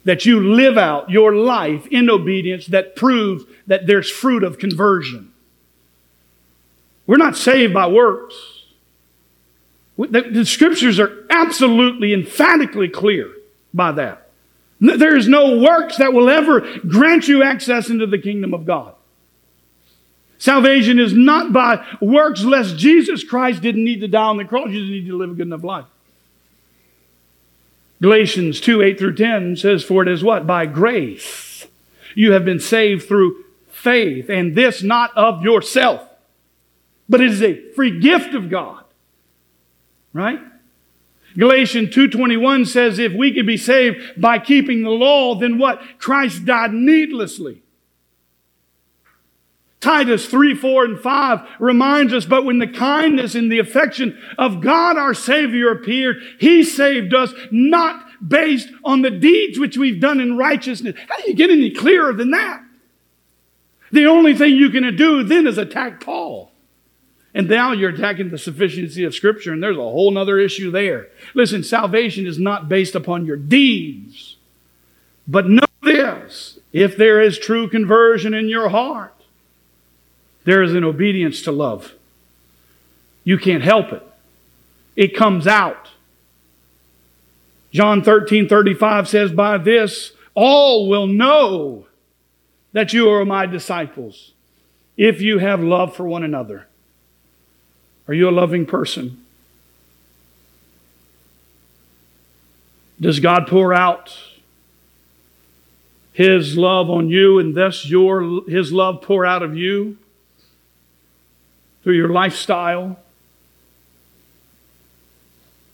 [0.04, 5.32] that you live out your life in obedience that proves that there's fruit of conversion.
[7.06, 8.53] We're not saved by works.
[9.98, 13.32] The, the scriptures are absolutely emphatically clear
[13.74, 14.30] by that.
[14.80, 18.96] There is no works that will ever grant you access into the kingdom of God.
[20.38, 24.68] Salvation is not by works, lest Jesus Christ didn't need to die on the cross.
[24.72, 25.86] You just need to live a good enough life.
[28.02, 30.46] Galatians 2 8 through 10 says, For it is what?
[30.46, 31.66] By grace.
[32.16, 36.06] You have been saved through faith, and this not of yourself,
[37.08, 38.83] but it is a free gift of God.
[40.14, 40.40] Right?
[41.36, 45.82] Galatians 2.21 says if we could be saved by keeping the law, then what?
[45.98, 47.64] Christ died needlessly.
[49.84, 54.62] Titus 3, 4, and 5 reminds us, but when the kindness and the affection of
[54.62, 60.22] God our Savior appeared, He saved us not based on the deeds which we've done
[60.22, 60.96] in righteousness.
[61.10, 62.64] How do you get any clearer than that?
[63.92, 66.53] The only thing you can do then is attack Paul.
[67.34, 71.08] And now you're attacking the sufficiency of Scripture, and there's a whole other issue there.
[71.34, 74.38] Listen, salvation is not based upon your deeds.
[75.28, 79.16] But know this if there is true conversion in your heart,
[80.44, 81.94] there is an obedience to love.
[83.24, 84.06] You can't help it,
[84.96, 85.90] it comes out.
[87.72, 91.88] John 13 35 says, By this all will know
[92.74, 94.34] that you are my disciples
[94.98, 96.68] if you have love for one another.
[98.08, 99.24] Are you a loving person?
[103.00, 104.18] Does God pour out
[106.14, 109.98] His love on you and thus your, His love pour out of you
[111.84, 112.98] through your lifestyle?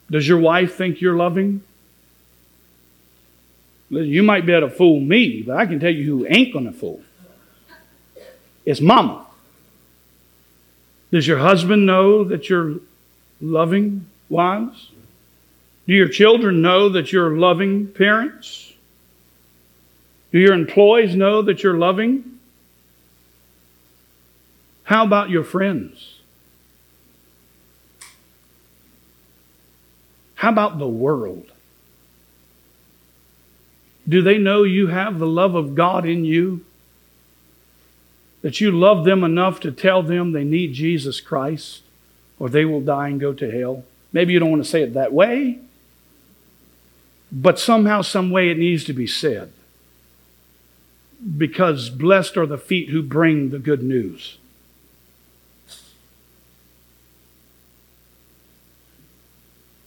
[0.09, 1.61] Does your wife think you're loving?
[3.91, 6.65] You might be able to fool me, but I can tell you who ain't going
[6.65, 7.01] to fool.
[8.65, 9.25] It's mama.
[11.11, 12.75] Does your husband know that you're
[13.41, 14.91] loving wives?
[15.87, 18.73] Do your children know that you're loving parents?
[20.31, 22.39] Do your employees know that you're loving?
[24.83, 26.19] How about your friends?
[30.35, 31.51] How about the world?
[34.07, 36.65] Do they know you have the love of God in you?
[38.41, 41.81] That you love them enough to tell them they need Jesus Christ
[42.39, 43.83] or they will die and go to hell?
[44.13, 45.59] Maybe you don't want to say it that way,
[47.31, 49.51] but somehow, some way it needs to be said.
[51.37, 54.37] Because blessed are the feet who bring the good news.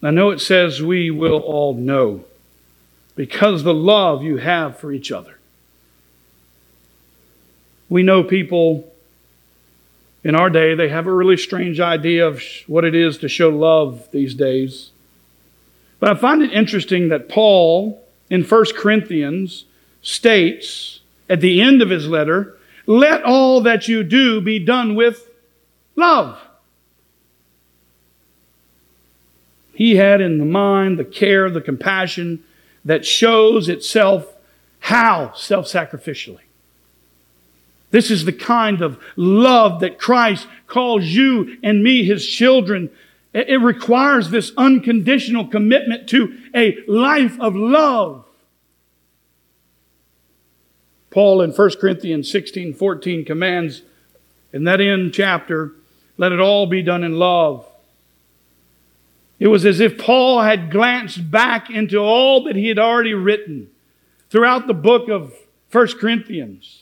[0.03, 2.24] I know it says we will all know
[3.14, 5.38] because the love you have for each other.
[7.93, 8.90] We know people
[10.24, 13.51] in our day, they have a really strange idea of what it is to show
[13.51, 14.93] love these days.
[16.01, 19.66] But I find it interesting that Paul in 1 Corinthians
[20.01, 25.28] states at the end of his letter, let all that you do be done with
[25.95, 26.40] love.
[29.74, 32.43] He had in the mind the care, the compassion,
[32.86, 34.34] that shows itself
[34.80, 36.40] how self sacrificially.
[37.93, 42.90] This is the kind of love that Christ calls you and me, his children.
[43.34, 48.24] It requires this unconditional commitment to a life of love.
[51.11, 53.82] Paul in 1 Corinthians 16 14 commands
[54.55, 55.72] in that end chapter,
[56.16, 57.66] let it all be done in love.
[59.38, 63.70] It was as if Paul had glanced back into all that he had already written
[64.30, 65.34] throughout the book of
[65.70, 66.81] 1 Corinthians.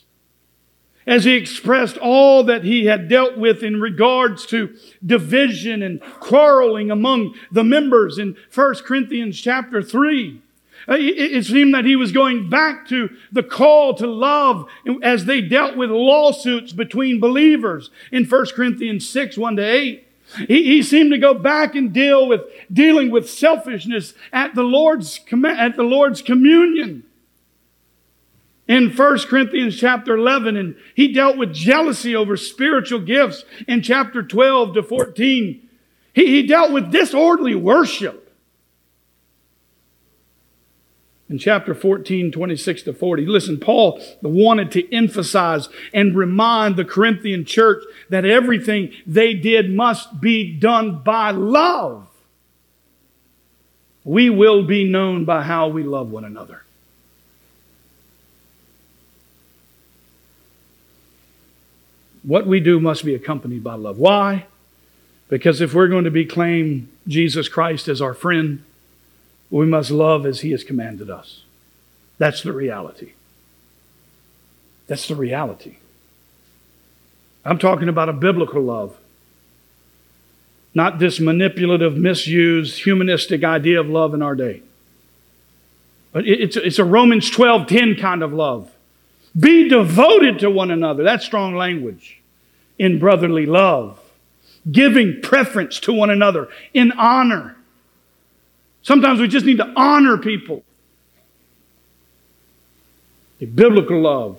[1.07, 6.90] As he expressed all that he had dealt with in regards to division and quarreling
[6.90, 10.42] among the members in 1 Corinthians chapter 3.
[10.88, 14.66] Uh, it seemed that he was going back to the call to love
[15.03, 20.07] as they dealt with lawsuits between believers in 1 Corinthians 6, 1 to 8.
[20.48, 22.42] He, he seemed to go back and deal with
[22.72, 27.05] dealing with selfishness at the Lord's at the Lord's communion.
[28.71, 34.23] In 1 Corinthians chapter 11, and he dealt with jealousy over spiritual gifts in chapter
[34.23, 35.68] 12 to 14.
[36.12, 38.33] He, he dealt with disorderly worship
[41.29, 43.27] in chapter 14, 26 to 40.
[43.27, 50.21] Listen, Paul wanted to emphasize and remind the Corinthian church that everything they did must
[50.21, 52.07] be done by love.
[54.05, 56.62] We will be known by how we love one another.
[62.23, 63.99] What we do must be accompanied by love.
[63.99, 64.47] Why?
[65.29, 68.62] Because if we're going to be claim Jesus Christ as our friend,
[69.51, 71.43] we must love as He has commanded us.
[72.18, 73.12] That's the reality.
[74.87, 75.77] That's the reality.
[77.45, 78.97] I'm talking about a biblical love,
[80.75, 84.62] not this manipulative, misused, humanistic idea of love in our day.
[86.12, 88.71] But it's, it's a Romans 12 10 kind of love.
[89.39, 91.03] Be devoted to one another.
[91.05, 92.20] That's strong language.
[92.78, 93.99] In brotherly love.
[94.70, 97.57] Giving preference to one another in honor
[98.83, 100.62] Sometimes we just need to honor people.
[103.41, 104.39] A biblical love.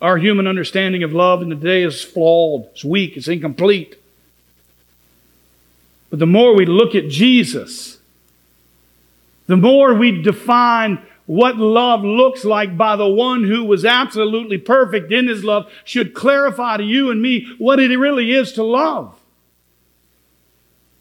[0.00, 3.96] Our human understanding of love in the day is flawed, it's weak, it's incomplete.
[6.08, 7.98] But the more we look at Jesus,
[9.46, 15.12] the more we define what love looks like by the one who was absolutely perfect
[15.12, 19.16] in his love should clarify to you and me what it really is to love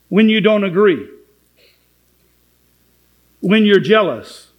[0.09, 1.07] when you don't agree
[3.41, 4.51] when you're jealous,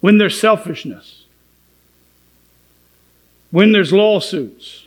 [0.00, 1.24] when there's selfishness,
[3.50, 4.86] when there's lawsuits,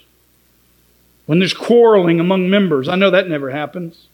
[1.26, 2.88] when there's quarreling among members.
[2.88, 4.08] I know that never happens.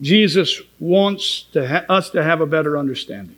[0.00, 3.36] Jesus wants to ha- us to have a better understanding.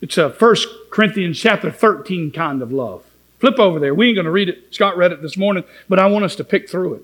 [0.00, 0.56] It's a 1
[0.90, 3.04] Corinthians chapter 13 kind of love.
[3.38, 3.94] Flip over there.
[3.94, 4.74] We ain't going to read it.
[4.74, 7.02] Scott read it this morning, but I want us to pick through it.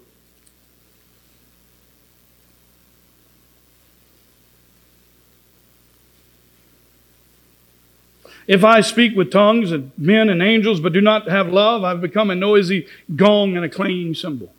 [8.46, 12.00] If I speak with tongues of men and angels, but do not have love, I've
[12.00, 14.52] become a noisy gong and a clanging cymbal.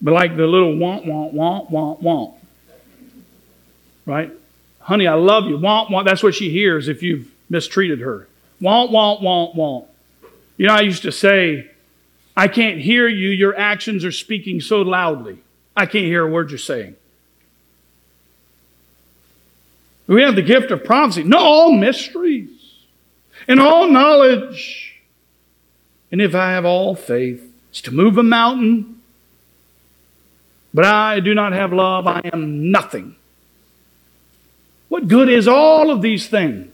[0.00, 2.34] But like the little womp, womp, womp, womp, womp.
[4.04, 4.30] Right?
[4.80, 5.58] Honey, I love you.
[5.58, 6.06] Want, want.
[6.06, 8.28] That's what she hears if you've mistreated her.
[8.60, 9.86] Want, want, want, want.
[10.56, 11.70] You know, I used to say,
[12.36, 13.30] I can't hear you.
[13.30, 15.38] Your actions are speaking so loudly.
[15.76, 16.96] I can't hear a word you're saying.
[20.06, 21.24] We have the gift of prophecy.
[21.24, 22.50] Know all mysteries
[23.48, 25.00] and all knowledge.
[26.12, 28.95] And if I have all faith, it's to move a mountain.
[30.76, 33.16] But I do not have love, I am nothing.
[34.90, 36.70] What good is all of these things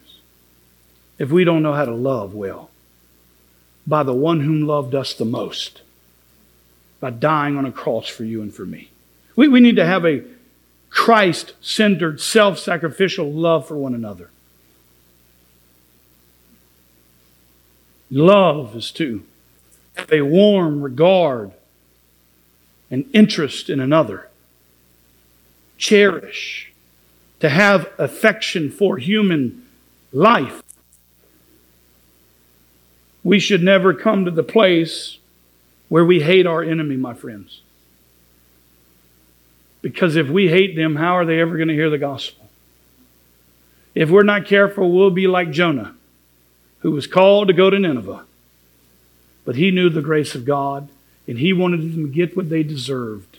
[1.21, 2.71] if we don't know how to love well?
[3.87, 5.83] By the one whom loved us the most,
[6.99, 8.91] by dying on a cross for you and for me.
[9.37, 10.25] We, we need to have a
[10.91, 14.31] Christ centered, self sacrificial love for one another.
[18.11, 19.23] Love is to
[19.95, 21.53] have a warm regard
[22.93, 24.29] and interest in another.
[25.79, 26.71] Cherish,
[27.41, 29.67] to have affection for human
[30.13, 30.63] life.
[33.25, 35.19] We should never come to the place
[35.89, 37.63] where we hate our enemy, my friends.
[39.81, 42.49] Because if we hate them, how are they ever going to hear the gospel?
[43.95, 45.95] If we're not careful, we'll be like Jonah,
[46.81, 48.25] who was called to go to Nineveh.
[49.45, 50.89] But he knew the grace of God,
[51.27, 53.39] and he wanted them to get what they deserved.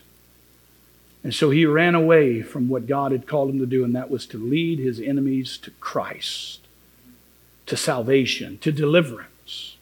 [1.22, 4.10] And so he ran away from what God had called him to do, and that
[4.10, 6.60] was to lead his enemies to Christ,
[7.66, 9.76] to salvation, to deliverance.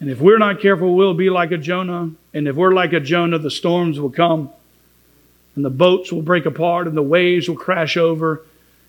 [0.00, 2.12] And if we're not careful, we'll be like a Jonah.
[2.32, 4.50] And if we're like a Jonah, the storms will come
[5.54, 8.42] and the boats will break apart and the waves will crash over,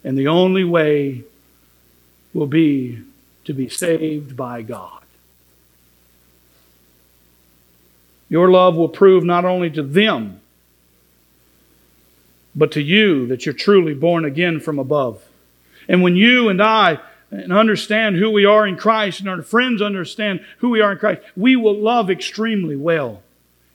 [0.03, 1.23] and the only way
[2.33, 2.99] will be
[3.43, 5.00] to be saved by God.
[8.31, 10.39] Your love will prove not only to them,
[12.55, 15.21] but to you that you're truly born again from above.
[15.89, 19.81] And when you and I and understand who we are in Christ and our friends
[19.81, 23.21] understand who we are in Christ, we will love extremely well,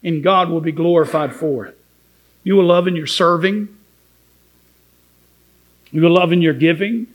[0.03, 1.77] and God will be glorified for it.
[2.43, 3.67] You will love in your serving.
[5.91, 7.05] You will love in your giving.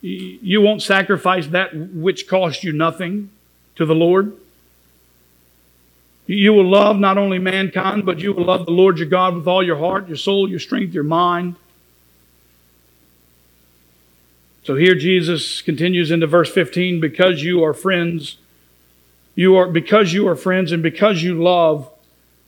[0.00, 3.30] You won't sacrifice that which cost you nothing
[3.76, 4.36] to the Lord.
[6.26, 9.46] You will love not only mankind, but you will love the Lord your God with
[9.46, 11.56] all your heart, your soul, your strength, your mind.
[14.64, 18.38] So here Jesus continues into verse 15 because you are friends,
[19.34, 21.90] you are because you are friends and because you love,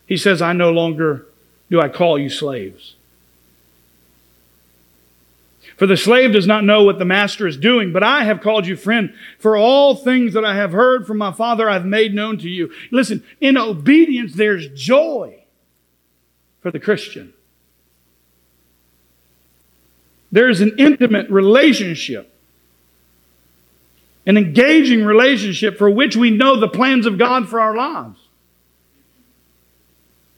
[0.06, 1.26] he says, I no longer
[1.70, 2.95] do I call you slaves.
[5.76, 8.66] For the slave does not know what the master is doing, but I have called
[8.66, 9.12] you friend.
[9.38, 12.72] For all things that I have heard from my Father, I've made known to you.
[12.90, 15.44] Listen, in obedience, there's joy
[16.60, 17.34] for the Christian.
[20.32, 22.32] There's an intimate relationship,
[24.24, 28.25] an engaging relationship for which we know the plans of God for our lives.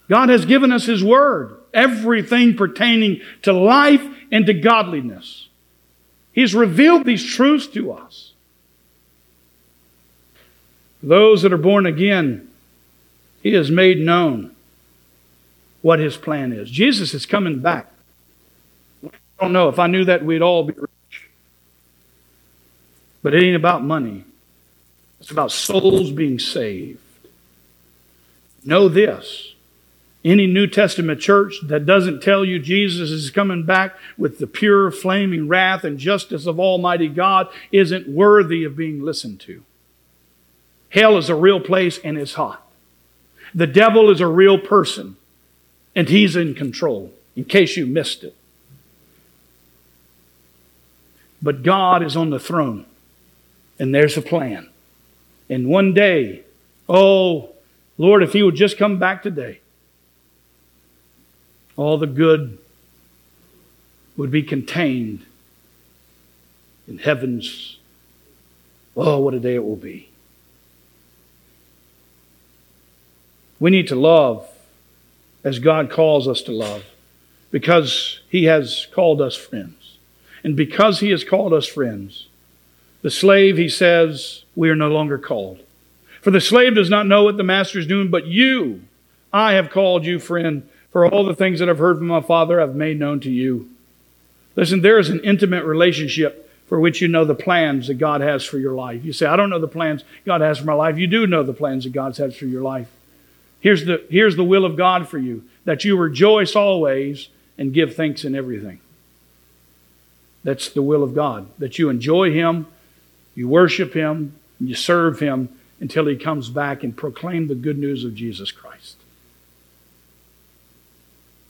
[0.08, 4.02] God has given us His Word, everything pertaining to life
[4.32, 5.48] and to godliness.
[6.32, 8.32] He's revealed these truths to us.
[11.02, 12.50] Those that are born again,
[13.42, 14.54] He has made known
[15.82, 16.70] what His plan is.
[16.70, 17.92] Jesus is coming back.
[19.04, 19.68] I don't know.
[19.68, 21.28] If I knew that, we'd all be rich.
[23.22, 24.24] But it ain't about money,
[25.20, 27.00] it's about souls being saved.
[28.64, 29.47] Know this
[30.24, 34.90] any New Testament church that doesn't tell you Jesus is coming back with the pure,
[34.90, 39.62] flaming wrath and justice of Almighty God isn't worthy of being listened to.
[40.90, 42.66] Hell is a real place and it's hot.
[43.54, 45.16] The devil is a real person
[45.94, 48.34] and he's in control, in case you missed it.
[51.40, 52.86] But God is on the throne
[53.78, 54.68] and there's a plan.
[55.48, 56.42] And one day,
[56.88, 57.50] oh,
[57.96, 59.60] Lord, if he would just come back today
[61.78, 62.58] all the good
[64.16, 65.24] would be contained
[66.88, 67.78] in heaven's.
[68.96, 70.10] Oh, what a day it will be.
[73.60, 74.48] We need to love
[75.44, 76.84] as God calls us to love
[77.52, 79.98] because He has called us friends.
[80.42, 82.26] And because He has called us friends,
[83.02, 85.60] the slave, He says, we are no longer called.
[86.22, 88.82] For the slave does not know what the master is doing, but you,
[89.32, 92.60] I have called you friend for all the things that I've heard from my Father,
[92.60, 93.68] I've made known to you.
[94.56, 98.44] Listen, there is an intimate relationship for which you know the plans that God has
[98.44, 99.04] for your life.
[99.04, 100.98] You say, I don't know the plans God has for my life.
[100.98, 102.88] You do know the plans that God has for your life.
[103.60, 107.94] Here's the, here's the will of God for you that you rejoice always and give
[107.94, 108.80] thanks in everything.
[110.44, 112.66] That's the will of God, that you enjoy Him,
[113.34, 115.48] you worship Him, you serve Him
[115.80, 118.97] until He comes back and proclaim the good news of Jesus Christ.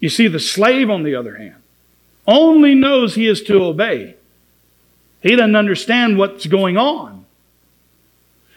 [0.01, 1.57] You see, the slave, on the other hand,
[2.27, 4.15] only knows he is to obey.
[5.23, 7.25] He doesn't understand what's going on.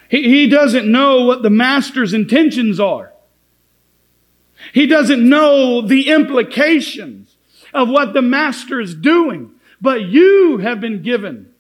[0.09, 3.11] He, he doesn't know what the master's intentions are.
[4.73, 7.35] He doesn't know the implications
[7.73, 9.51] of what the master is doing.
[9.79, 11.51] But you have been given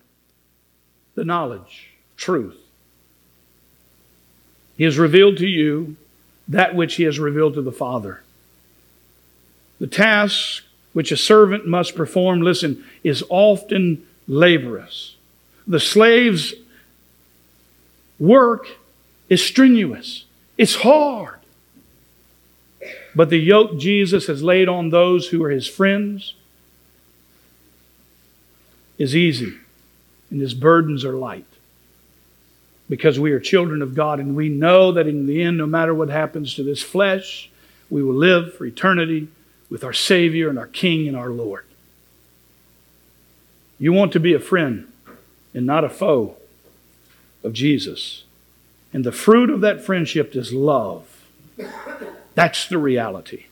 [1.15, 2.57] the knowledge, truth.
[4.77, 5.95] He has revealed to you
[6.47, 8.21] that which he has revealed to the Father.
[9.81, 10.63] The task
[10.93, 15.15] which a servant must perform, listen, is often laborious.
[15.65, 16.53] The slave's
[18.19, 18.67] work
[19.27, 20.25] is strenuous,
[20.55, 21.39] it's hard.
[23.15, 26.35] But the yoke Jesus has laid on those who are his friends
[28.99, 29.55] is easy,
[30.29, 31.45] and his burdens are light.
[32.87, 35.95] Because we are children of God, and we know that in the end, no matter
[35.95, 37.49] what happens to this flesh,
[37.89, 39.27] we will live for eternity
[39.71, 41.65] with our Savior and our King and our Lord.
[43.79, 44.91] You want to be a friend
[45.55, 46.35] and not a foe
[47.43, 48.25] of Jesus.
[48.93, 51.23] And the fruit of that friendship is love.
[52.35, 53.45] That's the reality.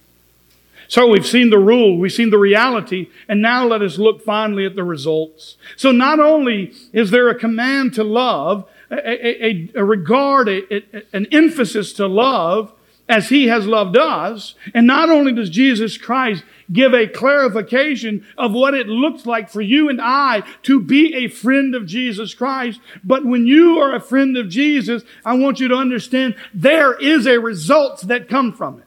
[0.89, 4.65] So we've seen the rule, we've seen the reality, and now let us look finally
[4.65, 5.55] at the results.
[5.77, 11.27] So not only is there a command to love, a, a, a regard, a, an
[11.31, 12.73] emphasis to love,
[13.09, 14.53] as he has loved us.
[14.73, 19.61] And not only does Jesus Christ give a clarification of what it looks like for
[19.61, 23.99] you and I to be a friend of Jesus Christ, but when you are a
[23.99, 28.79] friend of Jesus, I want you to understand there is a result that come from
[28.79, 28.85] it.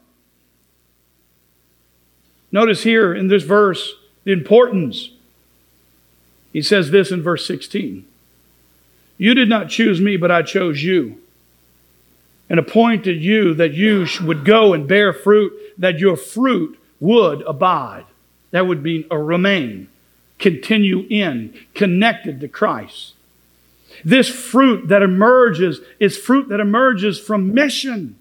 [2.53, 3.93] Notice here in this verse
[4.23, 5.09] the importance.
[6.53, 8.05] He says this in verse 16
[9.17, 11.19] You did not choose me, but I chose you
[12.49, 18.05] and appointed you that you would go and bear fruit, that your fruit would abide.
[18.51, 19.89] That would be a remain,
[20.37, 23.13] continue in, connected to Christ.
[24.05, 28.19] This fruit that emerges is fruit that emerges from mission,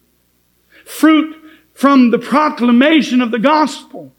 [0.84, 1.36] fruit
[1.74, 4.12] from the proclamation of the gospel.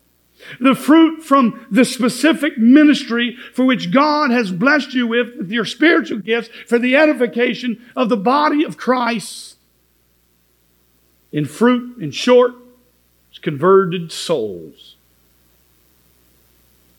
[0.60, 5.64] The fruit from the specific ministry for which God has blessed you with, with your
[5.64, 9.53] spiritual gifts for the edification of the body of Christ
[11.34, 12.54] in fruit, in short,
[13.30, 14.96] it's converted souls.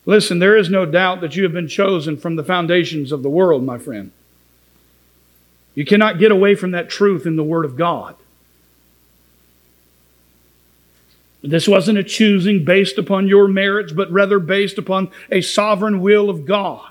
[0.05, 3.30] Listen, there is no doubt that you have been chosen from the foundations of the
[3.30, 4.11] world, my friend.
[5.74, 8.16] You cannot get away from that truth in the Word of God.
[11.43, 16.28] This wasn't a choosing based upon your merits, but rather based upon a sovereign will
[16.28, 16.91] of God.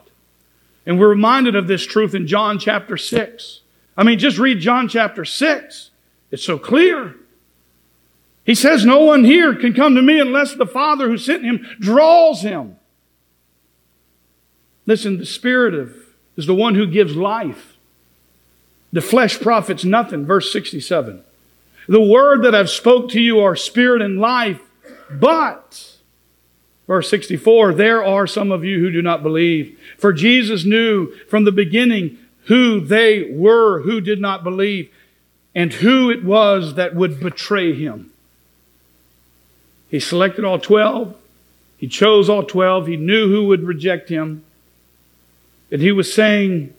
[0.86, 3.62] And we're reminded of this truth in John chapter 6.
[3.98, 5.92] I mean, just read John chapter 6.
[6.32, 7.16] It's so clear.
[8.46, 11.66] He says, No one here can come to me unless the Father who sent him
[11.80, 12.78] draws him.
[14.86, 15.96] Listen, the Spirit of,
[16.36, 17.78] is the one who gives life.
[18.92, 20.26] The flesh profits nothing.
[20.26, 21.24] Verse 67.
[21.88, 24.62] The word that I've spoke to you are spirit and life,
[25.12, 25.98] but,
[26.88, 29.78] verse 64, there are some of you who do not believe.
[29.98, 34.90] For Jesus knew from the beginning who they were who did not believe
[35.56, 38.13] and who it was that would betray him.
[39.94, 41.14] He selected all 12.
[41.78, 42.88] He chose all 12.
[42.88, 44.44] He knew who would reject him.
[45.72, 46.74] And he was saying,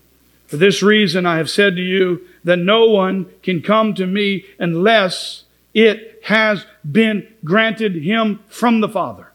[0.48, 4.46] For this reason I have said to you that no one can come to me
[4.58, 5.44] unless
[5.74, 9.28] it has been granted him from the Father.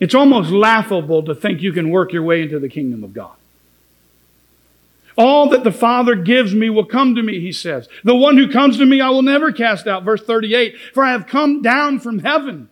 [0.00, 3.36] It's almost laughable to think you can work your way into the kingdom of God.
[5.16, 7.88] All that the Father gives me will come to me, he says.
[8.04, 10.04] The one who comes to me I will never cast out.
[10.04, 10.76] Verse 38.
[10.94, 12.68] For I have come down from heaven,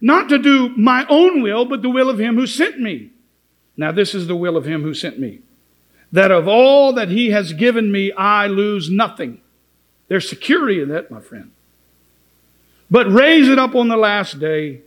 [0.00, 3.10] not to do my own will, but the will of him who sent me.
[3.76, 5.40] Now this is the will of him who sent me.
[6.12, 9.40] That of all that he has given me, I lose nothing.
[10.08, 11.52] There's security in that, my friend.
[12.90, 14.82] But raise it up on the last day.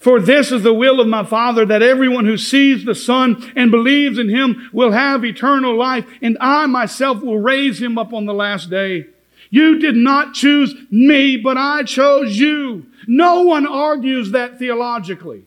[0.00, 3.70] For this is the will of my Father, that everyone who sees the Son and
[3.70, 8.24] believes in him will have eternal life, and I myself will raise him up on
[8.24, 9.06] the last day.
[9.50, 12.86] You did not choose me, but I chose you.
[13.06, 15.44] No one argues that theologically.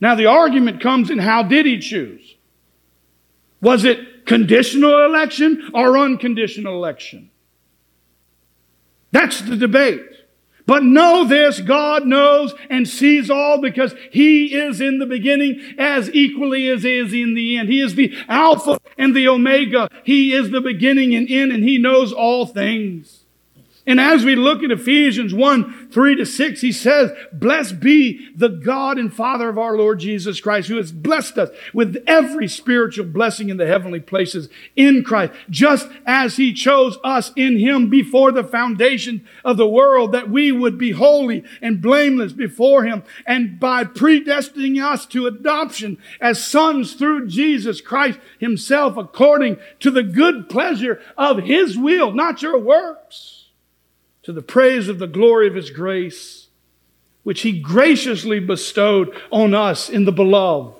[0.00, 2.34] Now, the argument comes in how did he choose?
[3.60, 7.30] Was it conditional election or unconditional election?
[9.12, 10.13] That's the debate.
[10.66, 16.10] But know this, God knows and sees all because He is in the beginning as
[16.14, 17.68] equally as He is in the end.
[17.68, 19.90] He is the Alpha and the Omega.
[20.04, 23.23] He is the beginning and end and He knows all things.
[23.86, 28.48] And as we look at Ephesians 1, 3 to 6, he says, Blessed be the
[28.48, 33.04] God and Father of our Lord Jesus Christ, who has blessed us with every spiritual
[33.04, 38.32] blessing in the heavenly places in Christ, just as he chose us in him before
[38.32, 43.02] the foundation of the world, that we would be holy and blameless before him.
[43.26, 50.02] And by predestining us to adoption as sons through Jesus Christ himself, according to the
[50.02, 53.43] good pleasure of his will, not your works
[54.24, 56.48] to the praise of the glory of his grace,
[57.22, 60.74] which he graciously bestowed on us in the beloved.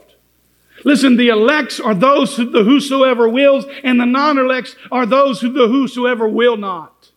[0.84, 5.52] Listen, the elects are those who the whosoever wills, and the non-elects are those who
[5.52, 7.10] the whosoever will not.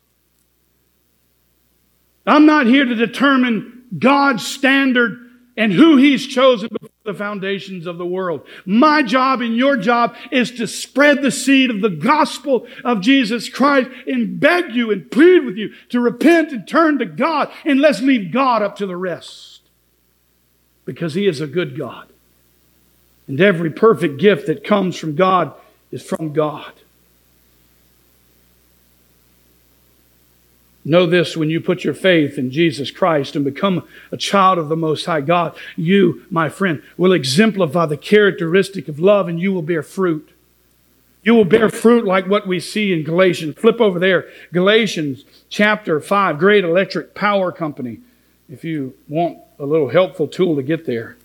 [2.25, 6.69] I'm not here to determine God's standard and who he's chosen
[7.08, 8.45] the foundations of the world.
[8.66, 13.49] My job and your job is to spread the seed of the gospel of Jesus
[13.49, 17.80] Christ and beg you and plead with you to repent and turn to God and
[17.80, 19.62] let's leave God up to the rest.
[20.84, 22.08] Because he is a good God.
[23.26, 25.53] And every perfect gift that comes from God
[25.91, 26.74] is from God.
[30.88, 34.70] Know this when you put your faith in Jesus Christ and become a child of
[34.70, 39.52] the Most High God, you, my friend, will exemplify the characteristic of love and you
[39.52, 40.32] will bear fruit.
[41.24, 43.58] You will bear fruit like what we see in Galatians.
[43.58, 44.30] Flip over there.
[44.54, 48.00] Galatians chapter 5, great electric power company,
[48.48, 51.18] if you want a little helpful tool to get there.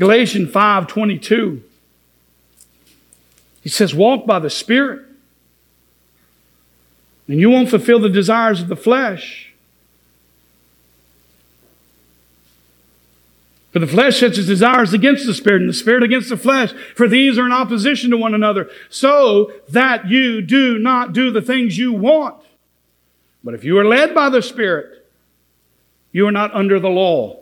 [0.00, 1.62] Galatians 5 22.
[3.62, 5.09] He says, Walk by the Spirit
[7.30, 9.52] and you won't fulfill the desires of the flesh.
[13.72, 16.72] For the flesh sets its desires against the spirit, and the spirit against the flesh.
[16.96, 21.40] For these are in opposition to one another, so that you do not do the
[21.40, 22.42] things you want.
[23.44, 25.08] But if you are led by the Spirit,
[26.10, 27.38] you are not under the law.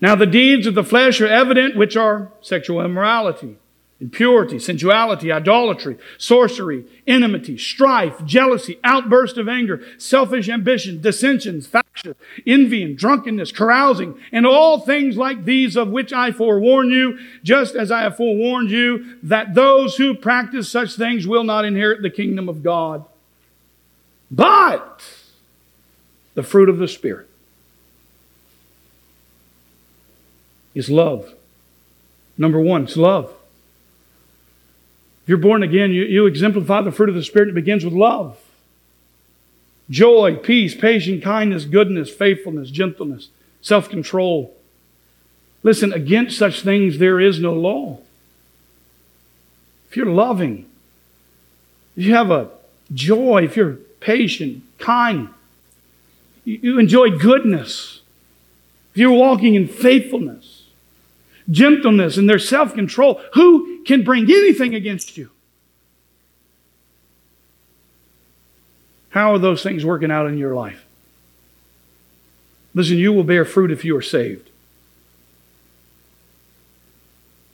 [0.00, 3.56] Now the deeds of the flesh are evident, which are sexual immorality
[4.00, 12.14] impurity, sensuality, idolatry, sorcery, enmity, strife, jealousy, outburst of anger, selfish ambition, dissensions, factions,
[12.46, 17.74] envy and drunkenness, carousing, and all things like these of which I forewarn you, just
[17.74, 22.10] as I have forewarned you, that those who practice such things will not inherit the
[22.10, 23.04] kingdom of God.
[24.30, 25.02] But
[26.34, 27.28] the fruit of the Spirit
[30.72, 31.34] is love.
[32.36, 33.34] Number one, it's love.
[35.28, 37.50] You're born again, you, you exemplify the fruit of the Spirit.
[37.50, 38.36] It begins with love
[39.90, 43.28] joy, peace, patience, kindness, goodness, faithfulness, gentleness,
[43.60, 44.54] self control.
[45.62, 47.98] Listen, against such things there is no law.
[49.90, 50.66] If you're loving,
[51.96, 52.48] if you have a
[52.92, 55.28] joy, if you're patient, kind,
[56.44, 58.00] you enjoy goodness,
[58.92, 60.64] if you're walking in faithfulness,
[61.50, 65.30] gentleness, and their self control, who can bring anything against you.
[69.08, 70.84] How are those things working out in your life?
[72.74, 74.50] Listen, you will bear fruit if you are saved.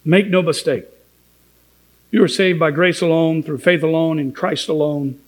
[0.04, 0.86] Make no mistake.
[2.10, 5.20] You are saved by grace alone, through faith alone, in Christ alone.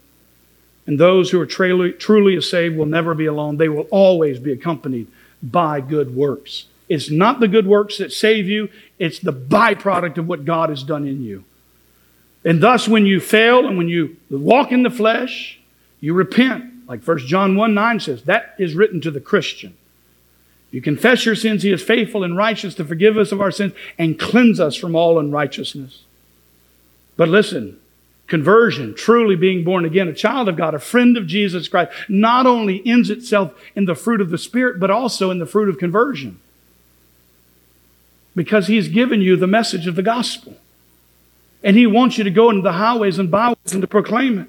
[0.88, 3.58] And those who are truly, truly saved will never be alone.
[3.58, 5.06] They will always be accompanied
[5.40, 6.64] by good works.
[6.88, 8.68] It's not the good works that save you,
[8.98, 11.44] it's the byproduct of what God has done in you.
[12.44, 15.58] And thus, when you fail and when you walk in the flesh,
[16.00, 16.88] you repent.
[16.88, 19.76] Like 1 John 1 9 says, that is written to the Christian.
[20.70, 23.72] You confess your sins, He is faithful and righteous to forgive us of our sins
[23.98, 26.02] and cleanse us from all unrighteousness.
[27.16, 27.80] But listen,
[28.28, 32.46] conversion, truly being born again, a child of God, a friend of Jesus Christ, not
[32.46, 35.78] only ends itself in the fruit of the Spirit, but also in the fruit of
[35.78, 36.40] conversion
[38.36, 40.56] because He's given you the message of the gospel.
[41.64, 44.48] And He wants you to go into the highways and byways and to proclaim it.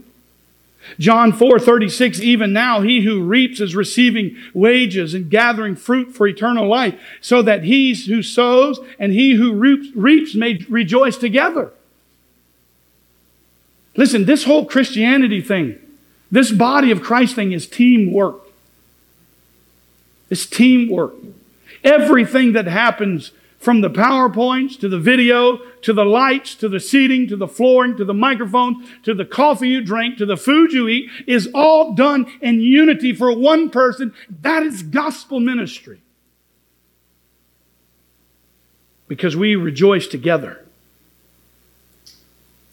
[1.00, 6.28] John 4 36, even now he who reaps is receiving wages and gathering fruit for
[6.28, 11.72] eternal life, so that he who sows and he who reaps, reaps may rejoice together.
[13.96, 15.80] Listen, this whole Christianity thing,
[16.32, 18.42] this body of Christ thing is teamwork.
[20.30, 21.16] It's teamwork.
[21.84, 27.28] Everything that happens from the PowerPoints to the video to the lights to the seating
[27.28, 30.88] to the flooring to the microphone to the coffee you drink to the food you
[30.88, 34.14] eat is all done in unity for one person.
[34.42, 36.02] That is gospel ministry.
[39.08, 40.66] Because we rejoice together.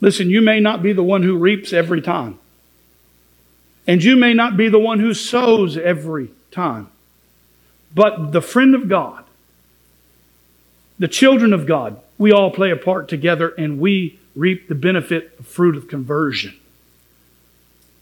[0.00, 2.38] Listen, you may not be the one who reaps every time.
[3.86, 6.90] And you may not be the one who sows every time.
[7.94, 9.23] But the friend of God,
[10.98, 15.34] the children of God, we all play a part together and we reap the benefit
[15.38, 16.54] of fruit of conversion.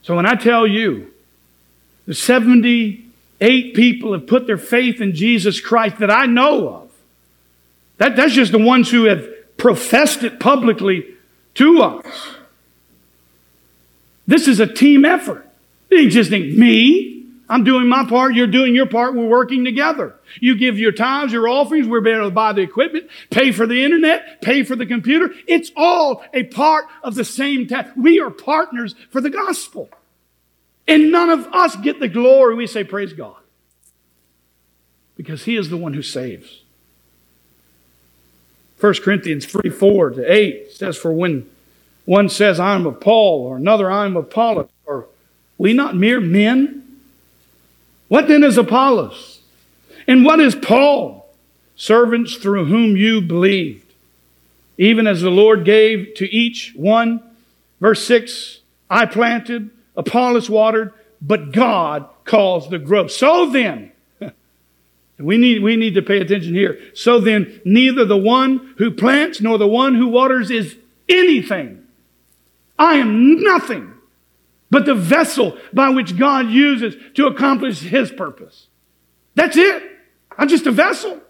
[0.02, 1.12] So when I tell you
[2.06, 6.90] the 78 people have put their faith in Jesus Christ that I know of,
[7.98, 9.26] that, that's just the ones who have
[9.56, 11.06] professed it publicly
[11.54, 12.06] to us.
[14.26, 15.48] This is a team effort.
[15.90, 17.21] It ain't just ain't me.
[17.52, 20.14] I'm doing my part, you're doing your part, we're working together.
[20.40, 23.84] You give your tithes, your offerings, we're able to buy the equipment, pay for the
[23.84, 25.34] internet, pay for the computer.
[25.46, 27.90] It's all a part of the same task.
[27.94, 29.90] We are partners for the gospel.
[30.88, 32.54] And none of us get the glory.
[32.54, 33.36] We say, Praise God.
[35.14, 36.62] Because He is the one who saves.
[38.80, 41.50] 1 Corinthians 3 4 to 8 says, For when
[42.06, 45.04] one says, I am of Paul, or another, I am of Apollos, are
[45.58, 46.81] we not mere men?
[48.12, 49.40] What then is Apollos?
[50.06, 51.34] And what is Paul?
[51.76, 53.90] Servants through whom you believed,
[54.76, 57.22] even as the Lord gave to each one.
[57.80, 58.60] Verse 6
[58.90, 60.92] I planted, Apollos watered,
[61.22, 63.10] but God caused the growth.
[63.10, 63.92] So then,
[65.18, 66.78] we need, we need to pay attention here.
[66.92, 70.76] So then, neither the one who plants nor the one who waters is
[71.08, 71.86] anything.
[72.78, 73.94] I am nothing
[74.72, 78.68] but the vessel by which God uses to accomplish His purpose.
[79.34, 79.82] That's it.
[80.38, 81.20] I'm just a vessel.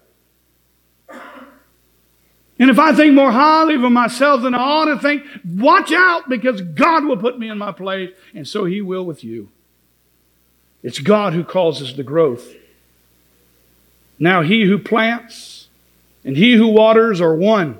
[2.57, 6.29] And if I think more highly of myself than I ought to think, watch out
[6.29, 9.49] because God will put me in my place, and so He will with you.
[10.81, 12.55] It's God who causes the growth.
[14.17, 15.67] Now, He who plants
[16.23, 17.79] and He who waters are one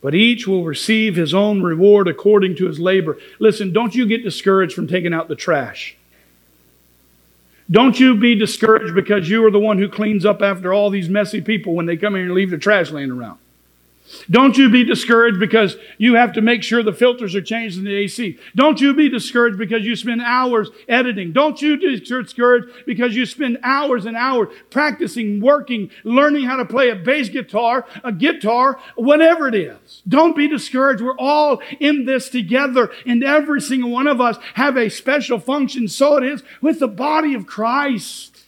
[0.00, 3.18] but each will receive his own reward according to his labor.
[3.38, 5.96] Listen, don't you get discouraged from taking out the trash.
[7.70, 11.08] Don't you be discouraged because you are the one who cleans up after all these
[11.08, 13.38] messy people when they come here and leave the trash laying around.
[14.30, 17.84] Don't you be discouraged because you have to make sure the filters are changed in
[17.84, 18.38] the AC.
[18.54, 21.32] Don't you be discouraged because you spend hours editing.
[21.32, 26.64] Don't you be discouraged because you spend hours and hours practicing, working, learning how to
[26.64, 30.02] play a bass guitar, a guitar, whatever it is.
[30.06, 31.02] Don't be discouraged.
[31.02, 35.88] We're all in this together and every single one of us have a special function.
[35.88, 38.44] So it is with the body of Christ.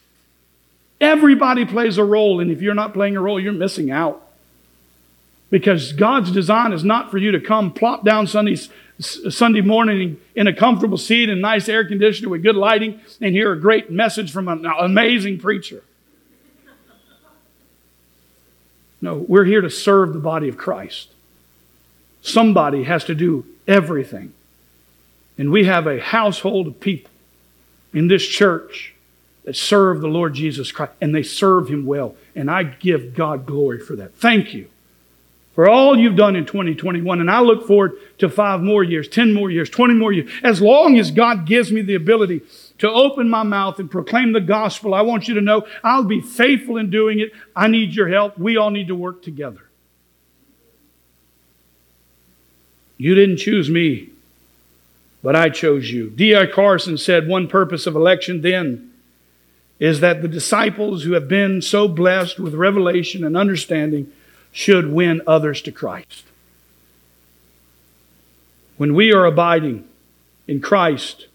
[1.01, 4.28] Everybody plays a role and if you're not playing a role, you're missing out.
[5.51, 8.57] Because God's design is not for you to come plop down Sunday,
[8.99, 13.53] Sunday morning in a comfortable seat and nice air conditioner with good lighting and hear
[13.53, 15.83] a great message from an amazing preacher.
[19.01, 21.09] No, we're here to serve the body of Christ.
[22.21, 24.35] Somebody has to do everything.
[25.39, 27.13] And we have a household of people
[27.95, 28.95] in this church
[29.45, 32.17] that serve the Lord Jesus Christ, and they serve Him well.
[32.35, 34.17] And I give God glory for that.
[34.17, 34.69] Thank you
[35.59, 37.21] for all you've done in 2021.
[37.21, 40.31] And I look forward to five more years, 10 more years, 20 more years.
[40.45, 42.43] As long as God gives me the ability
[42.79, 46.21] to open my mouth and proclaim the gospel, I want you to know I'll be
[46.21, 47.33] faithful in doing it.
[47.57, 48.39] I need your help.
[48.39, 49.69] We all need to work together.
[52.97, 54.11] You didn't choose me,
[55.25, 56.09] but I chose you.
[56.11, 56.47] D.A.
[56.47, 58.93] Carson said one purpose of election then
[59.81, 64.13] is that the disciples who have been so blessed with revelation and understanding
[64.59, 66.25] should win others to Christ.
[68.77, 69.87] When we are abiding
[70.49, 71.29] in Christ,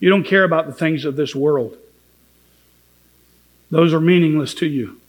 [0.00, 1.76] you don't care about the things of this world.
[3.70, 5.00] Those are meaningless to you.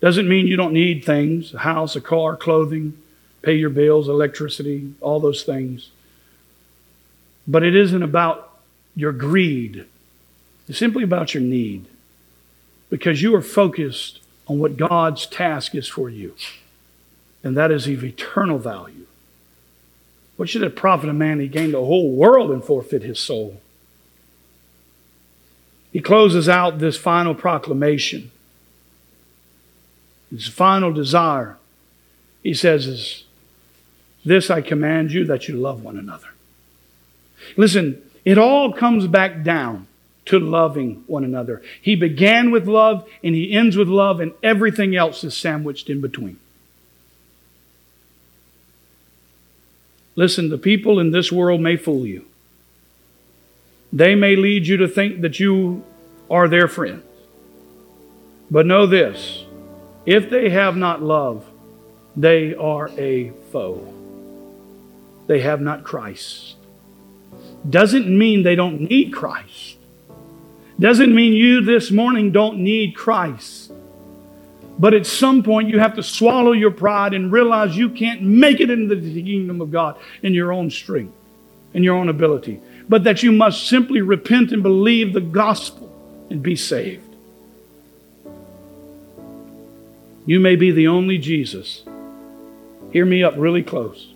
[0.00, 2.96] Doesn't mean you don't need things a house, a car, clothing,
[3.42, 5.90] pay your bills, electricity, all those things.
[7.46, 8.58] But it isn't about
[8.96, 9.84] your greed,
[10.66, 11.84] it's simply about your need
[12.88, 16.34] because you are focused on what God's task is for you,
[17.42, 19.06] and that is of eternal value.
[20.36, 23.60] What should it profit a man he gained the whole world and forfeit his soul?
[25.92, 28.32] He closes out this final proclamation,
[30.28, 31.56] his final desire.
[32.42, 33.24] He says, is,
[34.24, 36.28] This I command you that you love one another.
[37.56, 39.86] Listen, it all comes back down
[40.26, 41.62] to loving one another.
[41.80, 46.00] He began with love and he ends with love, and everything else is sandwiched in
[46.00, 46.38] between.
[50.16, 52.24] Listen, the people in this world may fool you.
[53.92, 55.84] They may lead you to think that you
[56.30, 57.04] are their friends.
[58.50, 59.44] But know this
[60.06, 61.46] if they have not love,
[62.16, 63.92] they are a foe.
[65.26, 66.56] They have not Christ.
[67.68, 69.78] Doesn't mean they don't need Christ.
[70.78, 73.72] Doesn't mean you this morning don't need Christ.
[74.78, 78.60] But at some point, you have to swallow your pride and realize you can't make
[78.60, 81.14] it into the kingdom of God in your own strength,
[81.72, 82.60] in your own ability.
[82.88, 85.92] But that you must simply repent and believe the gospel
[86.28, 87.02] and be saved.
[90.26, 91.84] You may be the only Jesus.
[92.92, 94.08] Hear me up really close.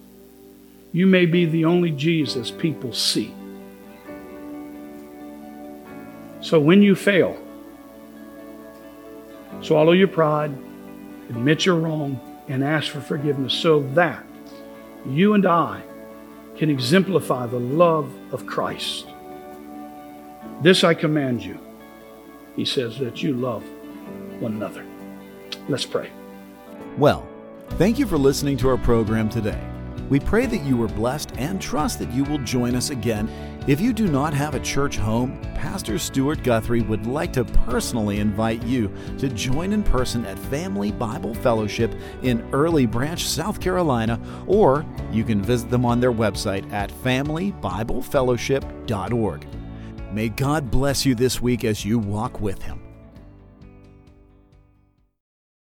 [0.92, 3.32] You may be the only Jesus people see.
[6.40, 7.36] So when you fail,
[9.60, 10.52] swallow your pride,
[11.28, 14.24] admit you're wrong, and ask for forgiveness so that
[15.04, 15.82] you and I
[16.56, 19.06] can exemplify the love of Christ.
[20.62, 21.58] This I command you,
[22.56, 23.62] he says, that you love
[24.40, 24.84] one another.
[25.68, 26.10] Let's pray.
[26.96, 27.28] Well,
[27.70, 29.60] thank you for listening to our program today.
[30.08, 33.28] We pray that you were blessed and trust that you will join us again.
[33.68, 38.18] If you do not have a church home, Pastor Stuart Guthrie would like to personally
[38.18, 44.18] invite you to join in person at Family Bible Fellowship in Early Branch, South Carolina,
[44.46, 49.46] or you can visit them on their website at familybiblefellowship.org.
[50.14, 52.87] May God bless you this week as you walk with Him.